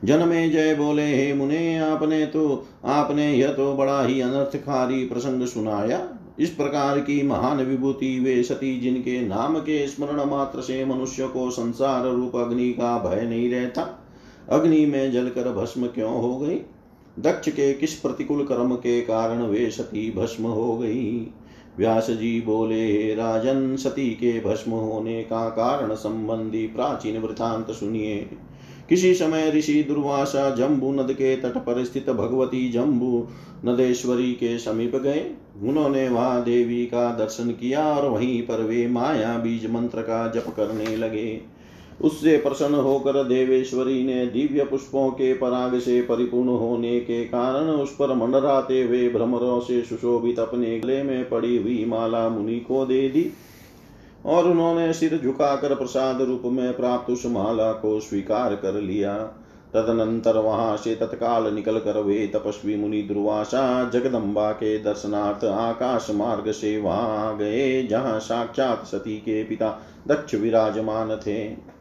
जनमे 0.03 0.49
जय 0.49 0.73
बोले, 0.75 1.05
हे 1.15 1.33
मुने, 1.33 1.77
आपने 1.77 2.25
तो 2.25 2.65
आपने 2.85 3.31
यह 3.33 3.53
तो 3.53 3.73
बड़ा 3.73 4.01
ही 4.03 4.19
अनर्थकारी 4.21 5.05
प्रसंग 5.05 5.45
सुनाया। 5.45 6.07
इस 6.39 6.49
प्रकार 6.49 6.99
की 6.99 7.21
महान 7.23 7.57
विभूति 7.57 8.19
वे 8.19 8.41
सती 8.43 8.79
जिनके 8.79 9.19
नाम 9.21 9.57
के 9.59 9.87
स्मरण 9.87 10.23
मात्र 10.25 10.61
से 10.61 10.83
मनुष्य 10.85 11.27
को 11.27 11.49
संसार 11.51 12.07
रूप 12.07 12.35
अग्नि 12.35 12.69
का 12.71 12.97
भय 12.99 13.21
नहीं 13.21 13.49
रहता, 13.51 13.81
अग्नि 14.49 14.85
में 14.85 15.11
जलकर 15.11 15.53
भस्म 15.53 15.87
क्यों 15.87 16.13
हो 16.13 16.37
गई? 16.37 16.59
दक्ष 17.19 17.49
के 17.49 17.73
किस 17.73 17.93
प्रतिकूल 17.93 18.43
कर्म 18.43 18.75
के 18.75 19.01
कारण 19.01 19.41
वे 19.41 19.71
सती 19.71 20.11
भस्म 20.11 20.43
हो 20.43 20.77
गई? 20.77 21.33
व्यास 21.77 22.11
जी 22.11 22.41
बोले, 22.41 23.15
राजन, 23.15 23.75
सती 23.75 24.09
के 24.09 24.39
भस्म 24.39 24.71
होने 24.71 25.23
का 25.23 25.49
कारण 25.49 25.95
संबंधी 25.95 26.67
प्राचीन 26.67 27.17
वृतांत 27.17 27.71
सुनिए। 27.71 28.29
किसी 28.89 29.13
समय 29.13 29.51
ऋषि 29.51 29.83
दुर्वासा 29.83 30.49
जम्बू 30.49 30.91
नद 30.91 31.07
के 31.11 31.35
तट 31.35 31.57
पर 31.57 31.83
स्थित 31.83 32.09
भगवती 32.09 32.69
जम्बू 32.69 33.27
नदेश्वरी 33.65 34.33
के 34.33 34.57
समीप 34.57 34.95
गए। 34.95 35.31
उन्होंने 35.63 36.09
वहाँ 36.09 36.43
देवी 36.43 36.85
का 36.85 37.15
दर्शन 37.15 37.49
किया 37.51 37.85
और 37.85 38.09
वहीं 38.09 38.41
पर 38.41 38.61
वे 38.61 38.87
माया 38.87 39.37
बीज 39.37 39.71
मंत्र 39.71 40.01
का 40.01 40.27
जप 40.27 40.45
करने 40.57 40.97
लगे। 40.97 41.41
उससे 42.03 42.37
प्रसन्न 42.37 42.75
होकर 42.75 43.23
देवेश्वरी 43.23 44.03
ने 44.03 44.25
दिव्य 44.25 44.63
पुष्पों 44.63 45.09
के 45.11 45.33
पराग 45.33 45.77
से 45.79 46.01
परिपूर्ण 46.01 46.49
होने 46.49 46.99
के 46.99 47.23
कारण 47.25 47.69
उस 47.69 47.95
पर 47.95 48.13
मंडराते 48.13 48.81
हुए 48.83 49.07
भ्रमरों 49.09 49.59
से 49.59 49.81
सुशोभित 49.81 50.39
अपने 50.39 50.79
गले 50.79 51.01
में 51.03 51.29
पड़ी 51.29 51.57
हुई 51.57 51.85
माला 51.85 52.27
मुनि 52.29 52.59
को 52.59 52.85
दे 52.85 53.07
दी 53.09 53.29
और 54.25 54.47
उन्होंने 54.47 54.91
सिर 54.93 55.19
झुकाकर 55.23 55.75
प्रसाद 55.75 56.21
रूप 56.21 56.41
में 56.45 56.73
प्राप्त 56.73 57.09
उस 57.09 57.25
माला 57.25 57.71
को 57.71 57.99
स्वीकार 57.99 58.55
कर 58.55 58.81
लिया। 58.81 59.15
तदनंतर 59.73 60.37
वहाँ 60.37 60.75
से 60.77 60.95
तत्काल 60.95 61.53
निकल 61.53 61.77
कर 61.79 61.99
वे 61.99 62.25
तपस्वी 62.27 62.75
मुनि 62.75 63.01
दुर्वासा 63.01 63.89
जगदम्बा 63.89 64.51
के 64.51 64.77
दर्शनार्थ 64.77 65.45
आकाश 65.45 66.07
मार्ग 66.11 66.51
से 66.51 66.77
वहाँ 66.77 67.37
गए, 67.37 67.83
जहाँ 67.83 68.19
साक्षात 68.19 68.85
सती 68.85 69.17
के 69.17 69.43
पिता 69.43 69.79
दक्ष 70.07 70.35
विराजमान 70.35 71.15
थे। 71.17 71.72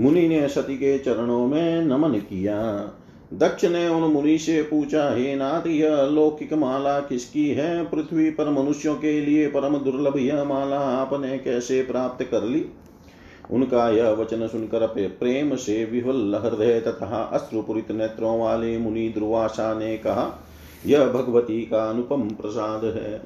मुनि 0.00 0.28
ने 0.28 0.48
सती 0.48 0.76
के 0.76 0.98
चरणों 0.98 1.46
में 1.46 1.82
नमन 1.82 2.10
किया। 2.10 2.90
दक्ष 3.34 3.64
ने 3.64 3.88
उन 3.88 4.12
मुनि 4.12 4.38
से 4.38 4.62
पूछा, 4.62 5.14
हे 5.14 5.36
नाथ, 5.36 5.66
यह 5.66 6.02
लौकिक 6.02 6.52
माला 6.52 7.00
किसकी 7.00 7.48
है? 7.48 7.84
पृथ्वी 7.84 8.30
पर 8.30 8.50
मनुष्यों 8.50 8.94
के 8.94 9.20
लिए 9.20 9.46
परम 9.46 9.76
दुर्लभ 9.76 10.16
यह 10.16 10.44
माला 10.44 10.78
आपने 10.78 11.38
कैसे 11.38 11.82
प्राप्त 11.82 12.24
कर 12.24 12.42
ली? 12.42 12.64
उनका 13.50 13.90
यह 13.90 14.08
वचन 14.08 14.46
सुनकर 14.46 14.86
प्रेम 15.20 15.56
से 15.56 15.84
विहुल 15.84 16.34
हृदय 16.34 16.80
तथा 16.80 17.22
अश्रुपुरित 17.22 17.90
नेत्रों 17.90 18.40
वाले 18.40 18.78
मुनि 18.78 19.08
दुर्वासा 19.08 19.78
ने 19.78 19.96
कहा, 19.96 20.46
यह 20.86 21.06
भगवती 21.06 21.60
का 21.62 21.90
अनुपम 21.90 22.22
प्रसाद 22.22 22.84
है। 22.84 23.22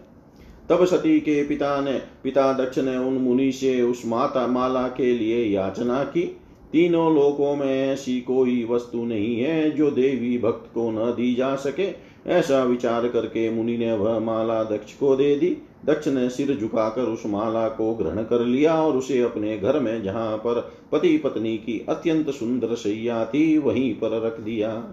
तब 0.69 0.85
सती 0.85 1.21
के 1.21 1.45
पिता 1.45 1.81
ने 1.81 2.03
पिता 2.23 2.53
दक्ष 2.53 2.79
ने 2.79 2.97
उन 2.97 3.15
मुनि 3.15 3.53
से 3.53 3.83
उस 3.83 4.03
माता 4.07 4.47
माला 4.47 4.89
के 4.89 5.15
लिए 5.15 5.45
याचना 5.45 6.05
की। 6.05 6.41
तीनों 6.75 7.15
लोकों 7.15 7.57
में 7.57 7.89
ऐसी 7.89 8.21
कोई 8.21 8.65
वस्तु 8.71 9.05
नहीं 9.05 9.41
है 9.41 9.71
जो 9.71 9.91
देवी 9.91 10.39
भक्त 10.39 10.75
को 10.75 10.91
न 10.91 11.13
दी 11.13 11.35
जा 11.35 11.55
सके। 11.57 11.89
ऐसा 12.31 12.63
विचार 12.65 13.09
करके 13.09 13.51
मुनि 13.51 13.77
ने 13.77 13.93
वह 13.93 14.19
माला 14.19 14.63
दक्ष 14.65 14.95
को 14.95 15.17
दे 15.17 15.37
दी। 15.37 15.57
दक्ष 15.85 16.09
ने 16.09 16.29
सिर 16.29 16.57
झुकाकर 16.61 17.03
उस 17.03 17.27
माला 17.27 17.69
को 17.69 17.95
ग्रहण 17.95 18.23
कर 18.23 18.41
लिया 18.41 18.75
और 18.83 18.97
उसे 18.97 19.21
अपने 19.23 19.59
घर 19.59 19.79
में 19.81 20.03
जहाँ 20.03 20.37
पर 20.37 20.61
पति 20.93 21.17
पत्नी 21.19 21.57
की 21.57 21.87
अत्यंत 21.89 22.31
सुंदर 22.31 22.75
सैया 22.75 23.25
थी, 23.25 23.59
वहीं 23.59 23.95
पर 23.95 24.21
रख 24.21 24.41
दिया। 24.41 24.85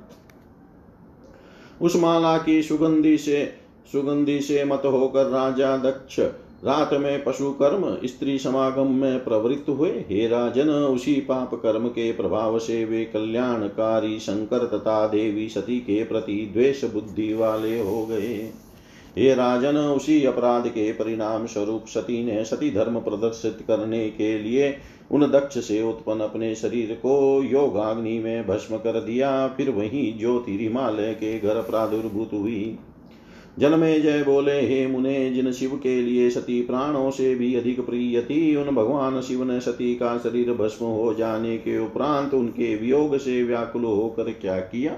उस 1.81 1.95
माला 1.95 2.37
की 2.37 2.61
सुगंधि 2.61 3.17
से 3.17 3.53
सुगंधि 3.91 4.39
से 4.41 4.63
मत 4.63 4.81
होकर 4.85 5.25
राजा 5.25 5.77
दक्ष 5.77 6.19
रात 6.65 6.93
में 6.93 7.23
पशु 7.23 7.51
कर्म, 7.51 7.97
स्त्री 8.05 8.37
समागम 8.39 8.91
में 8.91 9.23
प्रवृत्त 9.23 9.69
हुए। 9.69 9.89
हे 9.89 10.27
राजन, 10.27 10.69
उसी 10.69 11.13
पाप 11.13 11.53
कर्म 11.53 11.87
के 11.87 12.11
प्रभाव 12.11 12.59
से 12.59 12.85
वे 12.85 13.05
कल्याणकारी 13.05 14.19
शंकर 14.19 14.65
तथा 14.65 15.07
देवी 15.07 15.49
सती 15.49 15.79
के 15.79 16.03
प्रति 16.03 16.49
द्वेष 16.53 16.83
बुद्धि 16.85 17.33
वाले 17.33 17.79
हो 17.79 18.05
गए। 18.05 18.51
हे 19.17 19.33
राजन, 19.33 19.77
उसी 19.77 20.25
अपराध 20.25 20.67
के 20.67 20.91
परिणाम 20.91 21.45
स्वरूप 21.45 21.85
सती 21.87 22.25
ने 22.25 22.45
सती 22.45 22.71
धर्म 22.71 22.99
प्रदर्शित 22.99 23.57
करने 23.67 24.09
के 24.09 24.39
लिए 24.39 24.77
उन 25.11 25.21
दक्ष 25.21 25.67
से 25.67 25.81
उत्पन्न 25.83 26.21
अपने 26.21 26.55
शरीर 26.55 26.93
को 26.93 27.43
योगाग्नि 27.43 28.19
में 28.19 28.47
भस्म 28.47 28.77
कर 28.77 29.01
दिया। 29.01 29.47
फिर 29.47 29.69
वही 29.69 30.15
ज्योति 30.19 30.57
हिमालय 30.57 31.13
के 31.13 31.39
घर 31.39 31.55
प्रादुर्भूत 31.55 32.29
हुई। 32.33 32.77
जन्मे 33.59 33.99
जय 33.99 34.23
बोले, 34.23 34.61
हे 34.61 34.87
मुने, 34.87 35.29
जिन 35.29 35.51
शिव 35.51 35.79
के 35.83 36.01
लिए 36.01 36.29
सती 36.29 36.61
प्राणों 36.61 37.11
से 37.11 37.35
भी 37.35 37.55
अधिक 37.55 37.85
प्रिय 37.85 38.21
थी 38.21 38.55
उन 38.55 38.75
भगवान 38.75 39.21
शिव 39.21 39.43
ने 39.43 39.59
सती 39.59 39.95
का 39.95 40.17
शरीर 40.17 40.53
भस्म 40.53 40.85
हो 40.85 41.13
जाने 41.13 41.57
के 41.57 41.79
उपरांत 41.79 42.33
उनके 42.33 42.75
वियोग 42.75 43.17
से 43.17 43.43
व्याकुल 43.43 43.83
होकर 43.83 44.23
क्या 44.23 44.59
किया? 44.59 44.97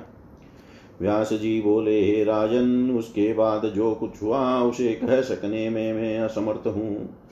व्यास 1.01 1.33
जी 1.33 1.61
बोले, 1.61 2.05
हे 2.05 2.23
राजन, 2.23 2.91
उसके 2.91 3.33
बाद 3.33 3.65
जो 3.65 3.95
कुछ 3.95 4.23
हुआ, 4.23 4.61
उसे 4.61 4.93
कह 4.93 5.21
सकने 5.21 5.69
में 5.69 5.93
मैं 5.93 6.19
असमर्थ 6.19 6.67
हूँ। 6.67 7.22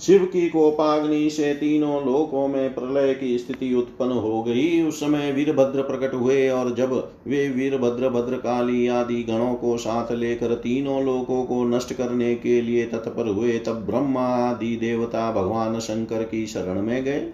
शिव 0.00 0.24
की 0.24 0.48
कोपाग्नि 0.48 1.28
से 1.30 1.52
तीनों 1.54 2.04
लोकों 2.06 2.46
में 2.48 2.74
प्रलय 2.74 3.14
की 3.14 3.36
स्थिति 3.38 3.72
उत्पन्न 3.74 4.12
हो 4.12 4.42
गई। 4.42 4.82
उस 4.82 5.00
समय 5.00 5.30
वीरभद्र 5.32 5.82
प्रकट 5.82 6.14
हुए 6.14 6.48
और 6.48 6.74
जब 6.74 6.92
वे 7.26 7.48
वीरभद्र 7.48 8.08
भद्र 8.08 8.36
काली 8.36 8.86
आदि 8.88 9.22
गणों 9.22 9.54
को 9.54 9.76
साथ 9.76 10.12
लेकर 10.12 10.54
तीनों 10.54 11.02
लोकों 11.04 11.42
को 11.44 11.64
नष्ट 11.64 11.92
करने 11.92 12.34
के 12.34 12.60
लिए 12.62 12.84
तत्पर 12.84 13.28
हुए, 13.28 13.58
तब 13.58 13.84
ब्रह्मा 13.86 14.26
आदि 14.42 14.76
देवता 14.76 15.30
भगवान 15.32 15.78
शंकर 15.78 16.22
की 16.22 16.46
शरण 16.46 16.82
में 16.82 17.02
गए। 17.04 17.26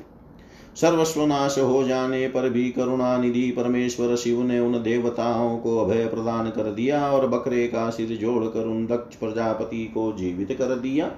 सर्वस्वनाश 0.76 1.58
हो 1.58 1.82
जाने 1.84 2.26
पर 2.28 2.48
भी 2.48 2.70
करुणा 2.70 3.16
निधि 3.18 3.50
परमेश्वर 3.50 4.14
शिव 4.16 4.42
ने 4.42 4.60
उन 4.60 4.82
देवताओं 4.82 5.56
को 5.58 5.76
अभय 5.78 6.06
प्रदान 6.06 6.50
कर 6.50 6.70
दिया 6.70 7.10
और 7.10 7.26
बकरे 7.26 7.66
का 7.66 7.88
सिर 7.90 8.16
जोड़कर 8.16 8.66
उन 8.66 8.86
दक्ष 8.86 9.16
प्रजापति 9.16 9.84
को 9.84 10.12
जीवित 10.12 10.52
कर 10.52 10.74
दिया। 10.76 11.10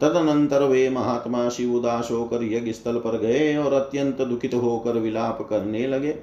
तदनंतर 0.00 0.62
वे 0.62 0.88
महात्मा 0.90 1.48
शिव 1.48 1.74
उदास 1.74 2.08
होकर 2.10 2.42
यज्ञ 2.44 2.72
स्थल 2.72 2.96
पर 2.96 3.18
गए 3.18 3.56
और 3.56 3.72
अत्यंत 3.72 4.22
दुखित 4.22 4.54
होकर 4.54 4.98
विलाप 4.98 5.46
करने 5.50 5.86
लगे। 5.86 6.14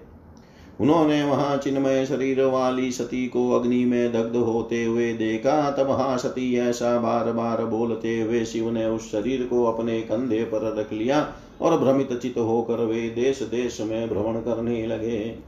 उन्होंने 0.82 1.24
वहाँ 1.24 1.58
चिन्मय 1.58 2.06
शरीर 2.06 2.44
वाली 2.44 2.92
सती 2.92 3.26
को 3.28 3.50
अग्नि 3.52 3.84
में 3.86 4.12
दग्ध 4.14 4.36
होते 4.36 4.84
हुए 4.84 5.14
देखा, 5.14 5.72
तब 5.72 5.92
हाँ 5.92 6.18
सती 6.18 6.56
ऐसा 6.58 6.98
बार 7.00 7.32
बार 7.32 7.66
बोलते 7.66 8.20
हुए 8.22 8.44
शिव 8.46 8.70
ने 8.72 8.86
उस 8.86 9.12
शरीर 9.12 9.46
को 9.46 9.64
अपने 9.66 10.00
कंधे 10.02 10.44
पर 10.44 10.74
रख 10.80 10.94
लिया 10.94 11.28
और 11.62 11.78
भ्रमित 11.80 12.14
चित 12.14 12.38
होकर 12.38 12.84
वे 12.86 13.10
देश 13.10 13.42
देश 13.42 13.82
में 13.82 14.08
भ्रमण 14.10 14.40
करने 14.42 14.86
लगे। 14.88 15.47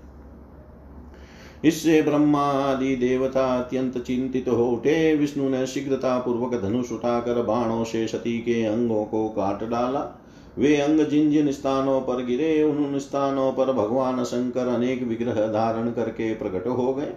इससे 1.65 2.01
ब्रह्मा 2.01 2.41
आदि 2.41 2.95
देवता 2.95 3.45
अत्यंत 3.59 3.97
चिंतित 3.97 4.47
हो 4.47 4.65
उठे 4.65 5.15
विष्णु 5.15 5.49
ने 5.49 5.67
शीघ्रता 5.67 6.19
पूर्वक 6.19 6.61
धनुष 6.61 6.91
उठाकर 6.91 7.41
बाणों 7.41 7.83
से 7.83 8.07
सती 8.07 8.37
के 8.39 8.63
अंगों 8.65 9.05
को 9.05 9.29
काट 9.29 9.69
डाला। 9.69 10.21
वे 10.57 10.75
अंग 10.77 10.99
जिन 10.99 11.31
जिन 11.31 11.51
स्थानों 11.51 12.01
पर 12.01 12.25
गिरे, 12.25 12.63
उन 12.63 12.77
उन 12.77 12.99
स्थानों 12.99 13.51
पर 13.51 13.73
भगवान 13.73 14.23
शंकर 14.23 14.67
अनेक 14.67 15.03
विग्रह 15.03 15.33
धारण 15.33 15.91
करके 15.91 16.33
प्रकट 16.33 16.67
हो 16.67 16.93
गए। 16.93 17.13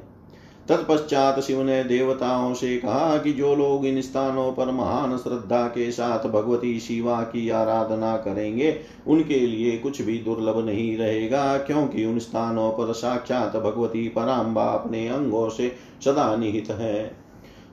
तत्पश्चात 0.69 1.41
शिव 1.41 1.63
ने 1.63 1.85
देवताओं 1.85 2.55
से 2.55 2.77
कहा 2.77 3.19
कि 3.19 3.33
जो 3.33 3.55
लोग 3.55 3.87
इन 3.87 4.01
स्थानों 4.01 4.53
पर 4.53 4.71
महान 4.71 5.17
श्रद्धा 5.17 5.67
के 5.67 5.91
साथ 5.91 6.29
भगवती 6.29 6.81
शिवा 6.81 7.23
की 7.23 7.49
आराधना 7.49 8.17
करेंगे, 8.17 8.81
उनके 9.07 9.39
लिए 9.39 9.79
कुछ 9.79 10.03
भी 10.03 10.19
दुर्लभ 10.19 10.67
नहीं 10.67 10.99
रहेगा, 10.99 11.59
क्योंकि 11.59 12.05
उन 12.05 12.19
स्थानों 12.19 12.71
पर 12.71 12.93
साक्षात 12.93 13.57
भगवती 13.57 14.09
पराम्बा 14.09 14.65
अपने 14.65 15.09
अंगों 15.09 15.49
से 15.49 15.73
सदा 16.05 16.37
निहित 16.37 16.71
है। 16.71 17.17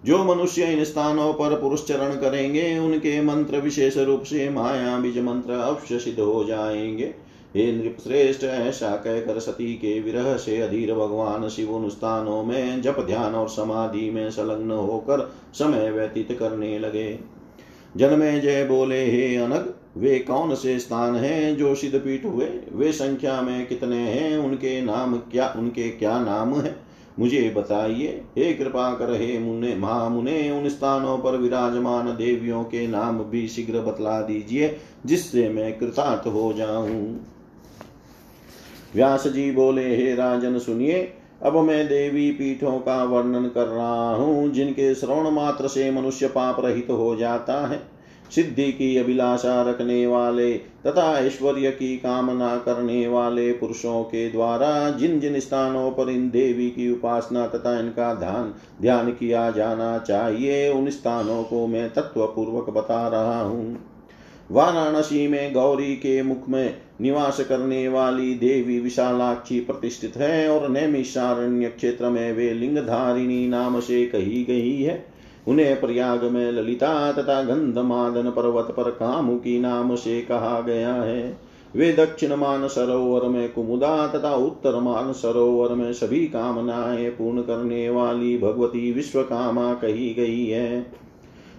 जो 0.05 0.23
मनुष्य 0.23 0.63
इन 0.63 0.83
स्थानों 0.83 1.33
पर 1.33 1.61
पुरुष 1.61 1.85
चरण 1.85 2.11
करेंगे, 2.11 2.77
उनके 2.77 3.21
मंत्र 3.21 3.57
विशेष 3.57 3.97
रूप 3.97 4.23
से 4.23 4.49
माया 4.49 4.99
बीज 4.99 5.19
मंत्र 5.19 5.53
अवश्य 5.53 5.99
सिद्ध 5.99 6.19
हो 6.19 6.43
जाएँगे। 6.43 7.28
हे 7.55 7.71
नृप 7.71 7.97
श्रेष्ठ 8.03 8.43
ऐसा 8.43 8.89
कहकर 8.95 9.39
सती 9.39 9.73
के 9.73 9.99
विरह 9.99 10.37
से 10.37 10.61
अधीर 10.61 10.93
भगवान 10.93 11.49
शिव 11.49 11.75
उन 11.75 11.89
स्थानों 11.89 12.43
में 12.43 12.81
जप 12.81 12.99
ध्यान 12.99 13.35
और 13.35 13.49
समाधि 13.49 14.09
में 14.09 14.31
संलग्न 14.31 14.71
होकर 14.71 15.31
समय 15.53 15.91
व्यतीत 15.91 16.37
करने 16.39 16.79
लगे। 16.79 17.19
जन्मे 17.97 18.39
जय 18.39 18.65
बोले, 18.65 19.11
हे 19.11 19.35
अनग, 19.35 19.73
वे 19.97 20.19
कौन 20.19 20.55
से 20.55 20.79
स्थान 20.79 21.15
हैं 21.15 21.57
जो 21.57 21.75
सिद्ध 21.75 21.99
पीठ 21.99 22.25
हुए? 22.25 22.45
वे 22.73 22.91
संख्या 22.91 23.41
में 23.41 23.67
कितने 23.67 23.97
हैं? 23.97 24.37
उनके 24.37 24.81
नाम 24.81 25.17
क्या, 25.17 25.53
उनके 25.57 25.89
क्या 25.89 26.19
नाम 26.19 26.55
है? 26.55 26.75
मुझे 27.19 27.53
बताइए। 27.57 28.23
हे 28.37 28.53
कृपा 28.53 28.93
कर, 28.93 29.21
हे 29.21 29.39
मुने, 29.39 29.75
महामुने, 29.75 30.51
उन 30.51 30.69
स्थानों 30.69 31.17
पर 31.17 31.37
विराजमान 31.37 32.07
देवियों 32.07 32.63
के 32.63 32.87
नाम 32.87 33.23
भी 33.23 33.47
शीघ्र 33.47 33.79
बतला 33.79 34.21
दीजिए, 34.21 34.77
जिससे 35.05 35.49
मैं 35.49 35.77
कृतार्थ 35.77 36.27
हो 36.27 36.53
जाऊँ। 36.53 37.25
व्यास 38.95 39.27
जी 39.27 39.51
बोले, 39.51 39.95
हे 39.95 40.15
राजन, 40.15 40.57
सुनिए, 40.57 41.13
अब 41.43 41.57
मैं 41.57 41.87
देवी 41.87 42.31
पीठों 42.31 42.79
का 42.79 43.03
वर्णन 43.03 43.47
कर 43.47 43.67
रहा 43.67 44.15
हूँ, 44.15 44.51
जिनके 44.51 44.95
श्रवण 44.95 45.29
मात्र 45.31 45.67
से 45.67 45.91
मनुष्य 45.91 46.27
पाप 46.27 46.59
रहित 46.59 46.87
हो 46.89 47.15
जाता 47.15 47.67
है। 47.67 47.99
सिद्धि 48.35 48.71
की 48.71 48.97
अभिलाषा 48.97 49.61
रखने 49.61 50.07
वाले 50.07 50.53
तथा 50.57 51.19
ऐश्वर्य 51.19 51.71
की 51.71 51.97
कामना 51.97 52.55
करने 52.57 53.07
वाले 53.07 53.51
पुरुषों 53.51 54.03
के 54.03 54.29
द्वारा 54.29 54.89
जिन 54.89 55.19
जिन 55.19 55.39
स्थानों 55.39 55.91
पर 55.91 56.09
इन 56.09 56.29
देवी 56.29 56.69
की 56.69 56.91
उपासना 56.91 57.47
तथा 57.47 57.79
इनका 57.79 58.13
ध्यान 58.13 58.53
ध्यान 58.81 59.11
किया 59.11 59.49
जाना 59.51 59.97
चाहिए, 59.97 60.69
उन 60.71 60.89
स्थानों 60.89 61.43
को 61.43 61.67
मैं 61.67 61.89
तत्व 61.89 62.25
पूर्वक 62.25 62.69
बता 62.69 63.07
रहा 63.07 63.41
हूँ। 63.41 63.77
वाराणसी 64.51 65.27
में 65.27 65.53
गौरी 65.53 65.95
के 65.95 66.23
मुख 66.23 66.49
में 66.49 66.77
निवास 67.01 67.39
करने 67.39 67.87
वाली 67.87 68.33
देवी 68.33 68.79
विशालाक्षी 68.79 69.59
प्रतिष्ठित 69.59 70.17
है 70.17 70.49
और 70.49 70.69
नैमिषारण्य 70.69 71.67
क्षेत्र 71.67 72.09
में 72.09 72.33
वे 72.33 72.53
लिंगधारिणी 72.53 73.47
नाम 73.47 73.79
से 73.79 74.05
कही 74.05 74.43
गई 74.43 74.81
है। 74.81 75.05
उन्हें 75.47 75.79
प्रयाग 75.79 76.23
में 76.23 76.51
ललिता 76.51 77.11
तथा 77.11 77.43
गंधमादन 77.43 78.29
पर्वत 78.29 78.73
पर 78.77 78.83
कामुकी 78.83 79.59
नाम 79.59 79.95
से 79.95 80.21
कहा 80.21 80.61
गया 80.61 80.93
है। 80.93 81.37
वे 81.75 81.93
दक्षिण 81.93 82.35
मान 82.35 82.67
सरोवर 82.67 83.27
में 83.27 83.53
कुमुदा 83.53 84.07
तथा 84.07 84.35
उत्तर 84.35 84.79
मान 84.79 85.11
सरोवर 85.13 85.75
में 85.75 85.93
सभी 85.93 86.25
कामनाएँ 86.25 87.09
पूर्ण 87.09 87.41
करने 87.41 87.89
वाली 87.89 88.37
भगवती 88.37 88.91
विश्वकामा 88.91 89.73
कही 89.73 90.13
गई 90.13 90.45
है। 90.45 90.91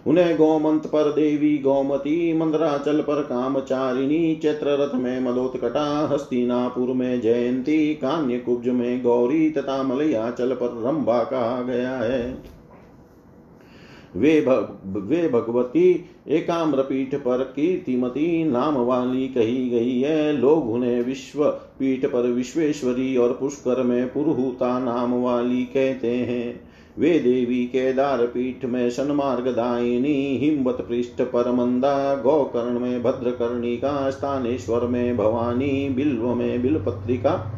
उन्हें 0.06 0.36
गोमंत 0.36 0.86
पर 0.86 1.12
देवी 1.12 1.58
गोमती 1.58 2.32
मंदराचल 2.32 3.00
पर 3.00 3.22
कामचारिणी 3.22 4.36
चैत्र 4.36 4.66
रथ 4.66 4.94
में 4.94 5.20
मदोत्कटा 5.20 6.08
हस्तिनापुर 6.12 6.88
में 6.88 7.20
जयंती 7.20 7.94
कान्य 7.94 8.38
कुब्ज 8.38 8.68
में 8.68 9.02
गौरी 9.02 9.50
तथा 9.50 9.82
मलयाचल 9.82 10.54
पर 10.54 10.82
रंभा 10.86 11.24
कहा 11.24 11.62
गया 11.62 11.96
है। 11.96 12.38
वे 14.16 14.40
भग, 14.40 14.82
वे 14.86 15.28
भगवती 15.28 16.04
एकाम्र 16.28 16.82
पीठ 16.82 17.14
पर 17.14 17.38
कीर्तिमती 17.38 18.44
नाम 18.44 18.74
वाली 18.74 19.28
कही 19.28 19.68
गई 19.68 20.00
है। 20.00 20.32
लोग 20.32 20.70
उन्हें 20.70 21.02
विश्व 21.02 21.44
पीठ 21.78 22.06
पर 22.06 22.22
विश्वेश्वरी 22.22 23.16
और 23.16 23.32
पुष्कर 23.32 23.82
में 23.82 24.12
पुरुहुता 24.12 24.78
नाम 24.78 25.14
वाली 25.14 25.64
कहते 25.64 26.10
हैं। 26.10 26.69
वे 26.98 27.18
देवी 27.18 27.64
केदार 27.64 28.18
पीठ 28.18 28.64
में 28.64 28.90
सन्मार्गदायिनी 28.90 30.38
हिमवत 30.42 30.86
पृष्ठ 30.88 31.22
पर 31.22 31.52
मंदा 31.52 32.14
गौकर्ण 32.14 32.78
में 32.78 33.02
भद्रकर्णिका 33.02 34.10
स्थानेश्वर 34.10 34.80
में 34.80 35.16
भवानी, 35.16 35.88
बिल्व 35.88 36.34
में 36.34 36.62
बिलपत्रिका, 36.62 37.56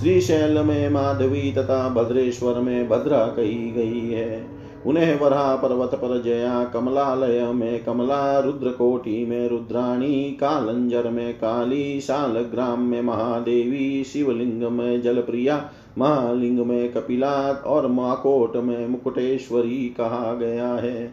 श्रीशैल 0.00 0.58
में 0.58 0.90
माधवी 0.90 1.52
तथा 1.52 1.88
भद्रेश्वर 1.88 2.54
में 2.54 2.88
भद्रा 2.88 3.26
कही 3.26 3.70
गई 3.70 4.10
है। 4.10 4.46
उन्हें 4.86 5.20
वरा 5.20 5.56
पर्वत 5.56 5.94
पर 5.94 6.22
जया, 6.22 6.64
कमलालय 6.64 7.52
में 7.52 7.84
कमला, 7.84 8.38
रुद्रकोटि 8.38 9.26
में 9.26 9.48
रुद्राणी, 9.48 10.36
कालंजर 10.40 11.08
में 11.08 11.34
काली, 11.34 12.00
शालग्राम 12.00 12.80
में 12.80 13.02
महादेवी, 13.02 14.04
शिवलिंग 14.04 14.62
में 14.62 15.02
जलप्रिया 15.02 15.70
महालिंग 15.98 16.58
में 16.58 16.92
कपिला 16.92 17.50
और 17.50 17.86
माकोट 17.86 18.56
में 18.56 18.88
मुकुटेश्वरी 18.88 19.94
कहा 19.98 20.34
गया 20.34 20.68
है। 20.68 21.12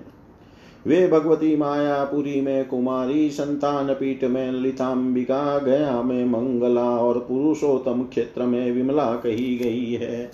वे 0.88 1.08
भगवती 1.08 1.56
मायापुरी 1.56 2.42
में 2.42 2.68
कुमारी 2.68 3.30
संतान 3.30 3.94
पीठ 3.94 4.24
में 4.24 4.52
ललिताम्बिका 4.52 5.60
गया 5.60 6.02
में 6.02 6.26
मंगला 6.26 6.90
और 6.98 7.20
पुरुषोत्तम 7.20 8.04
क्षेत्र 8.04 8.44
में 8.44 8.72
विमला 8.72 9.16
कही 9.16 9.58
गई 9.58 9.94
है। 9.94 10.32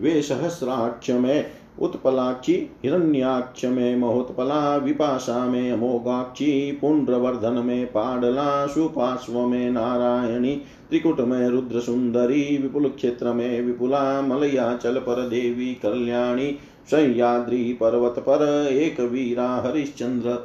वे 0.00 0.22
सहस्राक्ष 0.22 1.10
में 1.10 1.46
उत्पलाक्षी, 1.80 2.54
हिरण्याक्ष 2.54 3.64
में 3.64 3.96
महोत्पला, 3.96 4.76
विपाशा 4.76 5.46
में 5.46 5.72
अमोघाक्षी 5.72 6.72
पुण्ड्रवर्धन 6.72 7.52
में 7.52 7.86
पाडला, 7.86 8.66
सुपार्श्व 8.66 9.40
में 9.40 9.70
नारायणी 9.70 10.62
त्रिकुट 10.90 11.20
में 11.20 11.48
रुद्र 11.48 11.80
सुंदरी 11.80 12.58
विपुल 12.58 12.88
क्षेत्र 12.88 13.32
में 13.32 13.60
विपुला 13.62 14.20
मलयाचल 14.22 14.98
पर 14.98 15.28
देवी 15.28 15.74
कल्याणी 15.74 16.58
सह्याद्री 16.90 17.72
पर्वत 17.72 18.18
पर 18.18 18.68
एक 18.72 19.00
वीरा 19.00 19.48
हरिश्चंद्र 19.66 20.38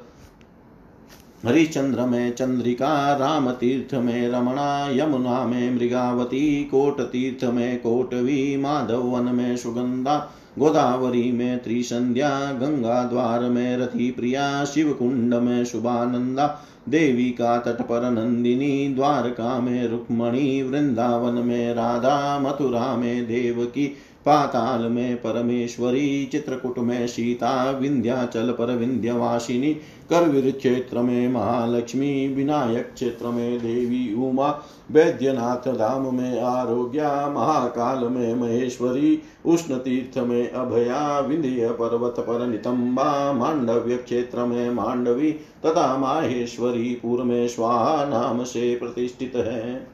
हरिश्चंद्र 1.45 2.05
में 2.05 2.33
चंद्रिका 2.33 3.13
राम 3.15 3.51
तीर्थ 3.51 3.93
में 3.93 4.29
रमणा 4.29 4.89
यमुना 4.91 5.45
में 5.45 5.75
मृगावती 5.75 6.63
कोट 6.63 7.01
तीर्थ 7.01 7.43
में 7.43 7.79
कोटवी 7.79 8.57
माधव 8.57 9.01
वन 9.01 9.35
में 9.35 9.57
सुगंधा 9.57 10.17
गोदावरी 10.59 11.31
में 11.31 11.63
त्रिसंध्या 11.63 12.29
गंगा 12.51 13.03
द्वार 13.03 13.41
में 13.41 13.77
रथी 13.77 14.11
प्रिया 14.11 14.65
शिव 14.65 14.91
कुंड 14.93 15.33
में 15.33 15.65
शुभानंदा 15.65 16.47
देवी 16.89 17.29
का 17.29 17.57
तट 17.59 17.81
पर 17.81 18.11
नंदिनी 18.11 18.87
द्वारका 18.87 19.59
में 19.59 19.87
रुक्मणी 19.87 20.63
वृंदावन 20.63 21.33
में 21.33 21.73
राधा 21.73 22.39
मथुरा 22.39 22.95
में 22.95 23.27
देवकी 23.27 23.95
पाताल 24.25 24.81
में 24.81 25.17
परमेश्वरी 25.17 26.25
चित्रकूट 26.25 26.79
में 26.79 27.07
सीता 27.07 27.71
विंध्याचल 27.71 28.51
पर 28.51 28.75
विंध्यवासिनी 28.75 29.73
करवीर 30.09 30.51
क्षेत्र 30.51 31.01
में 31.01 31.27
महालक्ष्मी, 31.27 32.27
विनायक 32.27 32.93
क्षेत्र 32.93 33.27
में 33.27 33.59
देवी 33.59 34.13
उमा, 34.13 34.61
वैद्यनाथ 34.91 35.73
धाम 35.73 36.15
में 36.15 36.41
आरोग्या 36.41 37.29
महाकाल 37.29 37.97
में 37.97 38.35
महेश्वरी 38.35 39.21
उष्ण 39.45 39.77
तीर्थ 39.77 40.17
में 40.17 40.51
अभया, 40.51 41.19
विंध्य 41.19 41.69
पर्वत 41.69 42.15
पर 42.19 42.47
नितंबा 42.47 43.33
मांडव्य 43.33 43.97
क्षेत्र 43.97 44.45
में 44.45 44.69
मांडवी, 44.71 45.31
तथा 45.31 45.97
माहेश्वरी 45.97 46.99
पूर्व 47.03 47.23
में 47.23 47.47
स्वाहा 47.47 48.05
नाम 48.05 48.43
से 48.43 48.75
प्रतिष्ठित 48.75 49.35
है। 49.35 49.87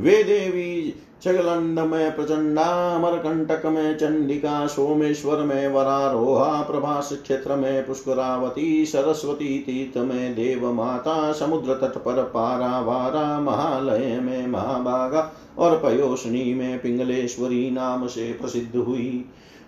वे 0.00 0.22
देवी 0.24 0.94
छगलंड 1.24 1.78
में 1.78 2.16
प्रचंडा 2.16 2.94
अमरकंटक 2.94 3.66
में 3.66 3.96
चंडिका 3.98 4.66
सोमेश्वर 4.66 5.38
में 5.38 5.68
वरारोहा 5.68 6.62
प्रभास 6.62 7.12
क्षेत्र 7.12 7.56
में 7.56 7.86
पुष्करावती 7.86 8.86
सरस्वती 8.86 9.58
तीर्थ 9.58 10.06
में 10.06 10.34
देव 10.34 10.72
माता 10.72 11.32
समुद्र 11.32 11.74
तट 11.74 11.98
पर 11.98 12.22
पारा 12.22 12.80
वारा 12.80 13.40
महालय 13.40 14.20
में 14.20 14.46
महाभागा 14.46 15.32
और 15.58 15.78
पयोषणी 15.78 16.54
में 16.54 16.78
पिंगलेश्वरी 16.78 17.70
नाम 17.70 18.06
से 18.06 18.32
प्रसिद्ध 18.32 18.76
हुई। 18.76 19.24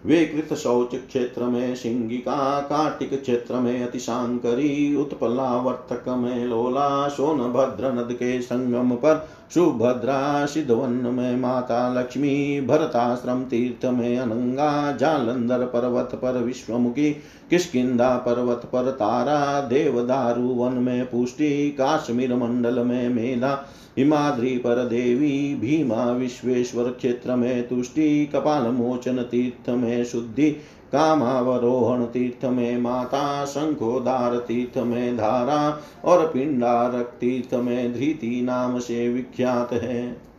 विकृत 0.07 0.59
शौच 0.59 0.94
क्षेत्र 0.94 1.42
में 1.42 1.74
सिंगिका 1.74 2.61
कार्तिक 2.61 3.22
क्षेत्र 3.22 3.55
में 3.55 3.82
अतिशांकरी 3.82 4.96
उत्पलावर्तक 4.96 6.09
में 6.09 6.44
लोला 6.44 7.09
सोनभद्र 7.09 7.92
नद 7.92 8.12
के 8.12 8.42
संगम 8.42 8.90
पर, 8.90 9.28
सुभद्रा 9.55 10.46
सिद्धवन 10.46 10.90
में 10.90 11.36
माता 11.36 12.00
लक्ष्मी, 12.00 12.61
भरताश्रम 12.61 13.44
तीर्थ 13.44 13.84
में 13.84 14.18
अनंगा 14.18 14.92
जालंधर 14.92 15.59
पर्वत 15.59 16.11
पर, 16.14 16.32
विश्वमुखी 16.32 17.11
किष्किंदा 17.50 18.16
पर्वत 18.16 18.62
पर, 18.64 18.90
तारा 18.90 19.61
देवदारु 19.61 20.48
वन 20.48 20.72
में 20.72 21.07
पुष्टि, 21.07 21.70
काश्मीर 21.70 22.34
मंडल 22.34 22.78
में 22.78 23.09
मेधा 23.09 23.66
हिमाद्री 23.99 24.59
पर 24.59 24.84
देवी 24.88 25.55
भीमा 25.55 26.12
विश्वेश्वर 26.12 26.90
क्षेत्र 26.90 27.36
में 27.36 27.68
तुष्टि 27.68 28.26
कपाल 28.26 28.62
मोचन 28.62 29.22
तीर्थ 29.22 29.70
में 29.70 30.05
शुद्धि, 30.05 30.51
कामावरोहण 30.92 32.05
तीर्थ 32.05 32.45
में 32.45 32.78
माता 32.78 33.45
शंखोदार 33.45 34.36
तीर्थ 34.36 34.78
में 34.78 35.16
धारा 35.16 35.82
और 36.05 36.26
पिंडारक 36.26 37.07
तीर्थ 37.20 37.55
में 37.55 37.92
धृति 37.92 38.40
नाम 38.45 38.78
से 38.78 39.09
विख्यात 39.09 39.72
है। 39.72 40.34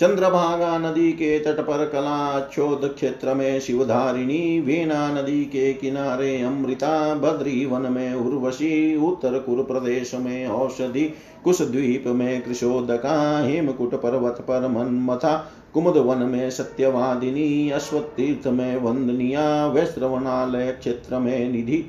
चंद्रभागा 0.00 0.76
नदी 0.78 1.10
के 1.12 1.38
तट 1.38 1.60
पर 1.60 1.84
कलाच्छोद 1.88 2.84
क्षेत्र 2.96 3.34
में 3.34 3.60
शिवधारिणी 3.60 4.60
वीणा 4.60 5.06
नदी 5.12 5.44
के 5.44 5.72
किनारे 5.72 6.40
अमृता 6.42 7.14
बद्री 7.14 7.64
वन 7.66 7.92
में 7.92 8.14
उर्वशी 8.14 8.96
उत्तर 9.06 9.38
कुर 9.38 9.62
प्रदेश 9.64 10.14
में 10.14 10.46
औषधि 10.46 11.04
कुश 11.44 11.62
द्वीप 11.62 12.06
में 12.06 12.42
कृषोदका 12.42 13.16
हेमकुट 13.38 13.94
पर्वत 13.94 14.44
पर 14.48 14.68
मनमथा 14.68 15.36
कुमुद 15.74 15.96
वन 15.96 16.22
में 16.28 16.50
सत्यवादिनी 16.50 17.70
अश्वतीर्थ 17.70 18.46
में 18.48 18.76
वंदनिया 18.76 19.44
वैश्रवणालय 19.66 20.72
क्षेत्र 20.72 21.18
में 21.18 21.48
निधि 21.52 21.84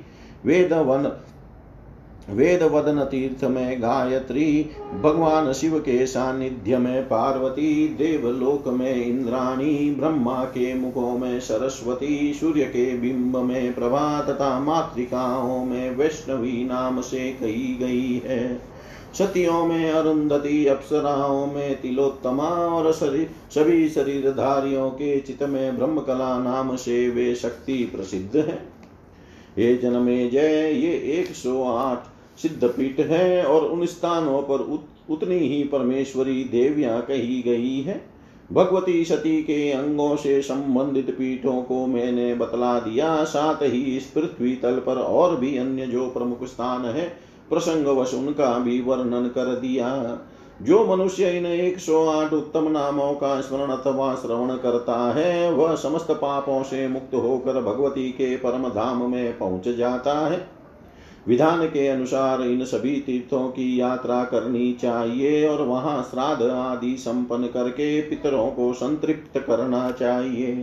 वेद 0.45 0.73
वन 0.73 1.11
वेद 2.29 2.63
वदन 2.63 2.99
तीर्थ 2.99 3.43
में 3.43 3.81
गायत्री, 3.81 4.69
भगवान 5.01 5.53
शिव 5.53 5.79
के 5.79 6.05
सानिध्य 6.07 6.77
में 6.77 7.03
पार्वती, 7.03 7.87
देवलोक 7.87 8.67
में 8.67 9.05
इंद्राणी, 9.05 9.95
ब्रह्मा 9.99 10.43
के 10.43 10.73
मुखों 10.73 11.17
में 11.17 11.39
सरस्वती, 11.39 12.33
सूर्य 12.33 12.63
के 12.63 12.97
बिंब 12.97 13.37
में 13.37 13.73
प्रभा 13.73 14.21
तथा 14.21 14.59
मातृकाओं 14.59 15.65
में 15.65 15.95
वैष्णवी 15.95 16.63
नाम 16.65 17.01
से 17.01 17.31
कही 17.31 17.75
गई 17.75 18.21
है। 18.25 18.61
सतियों 19.17 19.65
में 19.65 19.91
अरुंधति, 19.91 20.65
अप्सराओं 20.65 21.45
में 21.47 21.81
तिलोत्तमा 21.81 22.49
और 22.49 22.93
शरीर 22.93 23.29
सभी 23.55 23.89
शरीरधारियों 23.89 24.89
के 24.89 25.19
चित 25.19 25.43
में 25.43 25.77
ब्रह्म 25.77 25.99
कला 25.99 26.37
नाम 26.39 26.75
से 26.75 27.09
वे 27.09 27.35
शक्ति 27.35 27.91
प्रसिद्ध 27.95 28.37
है। 28.37 28.79
ये 29.59 29.75
जन्मे 29.77 30.29
जय, 30.29 30.71
ये 30.71 30.91
एक 31.19 31.27
सौ 31.35 31.63
आठ 31.63 31.99
सिद्ध 32.41 32.67
पीठ 32.67 32.99
है 32.99 33.43
और 33.45 33.65
उन 33.65 33.85
स्थानों 33.85 34.41
पर 34.41 34.59
उत, 34.63 34.85
उतनी 35.09 35.37
ही 35.37 35.63
परमेश्वरी 35.63 36.43
देवियाँ 36.43 37.01
कही 37.01 37.41
गई 37.41 37.79
है। 37.81 38.01
भगवती 38.53 39.03
सती 39.05 39.41
के 39.43 39.71
अंगों 39.71 40.15
से 40.15 40.41
संबंधित 40.41 41.09
पीठों 41.09 41.61
को 41.61 41.85
मैंने 41.87 42.33
बतला 42.35 42.79
दिया 42.79 43.23
साथ 43.23 43.63
ही 43.63 43.81
इस 43.97 44.05
पृथ्वी 44.05 44.55
तल 44.55 44.79
पर 44.79 44.97
और 44.97 45.35
भी 45.35 45.57
अन्य 45.57 45.85
जो 45.87 46.07
प्रमुख 46.09 46.43
स्थान 46.43 46.85
है 46.85 47.07
प्रसंग 47.49 47.87
वश 47.87 48.13
उनका 48.13 48.57
भी 48.59 48.79
वर्णन 48.81 49.27
कर 49.27 49.55
दिया। 49.55 50.19
जो 50.61 50.83
मनुष्य 50.85 51.29
इन 51.29 51.45
एक 51.45 51.77
सौ 51.79 52.05
आठ 52.07 52.33
उत्तम 52.33 52.67
नामों 52.67 53.13
का 53.13 53.39
स्मरण 53.41 53.71
अथवा 53.71 54.13
श्रवण 54.15 54.55
करता 54.57 54.97
है 55.13 55.51
वह 55.51 55.75
समस्त 55.75 56.11
पापों 56.11 56.63
से 56.63 56.87
मुक्त 56.87 57.13
होकर 57.15 57.61
भगवती 57.61 58.09
के 58.11 58.35
परम 58.37 58.67
धाम 58.69 59.09
में 59.11 59.37
पहुँच 59.37 59.69
जाता 59.69 60.17
है। 60.27 60.47
विधान 61.27 61.65
के 61.65 61.87
अनुसार 61.87 62.41
इन 62.41 62.65
सभी 62.65 62.95
तीर्थों 62.99 63.47
की 63.49 63.79
यात्रा 63.79 64.23
करनी 64.23 64.73
चाहिए 64.73 65.47
और 65.47 65.61
वहाँ 65.61 66.07
श्राद्ध 66.11 66.43
आदि 66.43 66.95
संपन्न 66.97 67.47
करके 67.47 68.01
पितरों 68.01 68.51
को 68.51 68.73
संतृप्त 68.73 69.39
करना 69.39 69.91
चाहिए। 69.91 70.55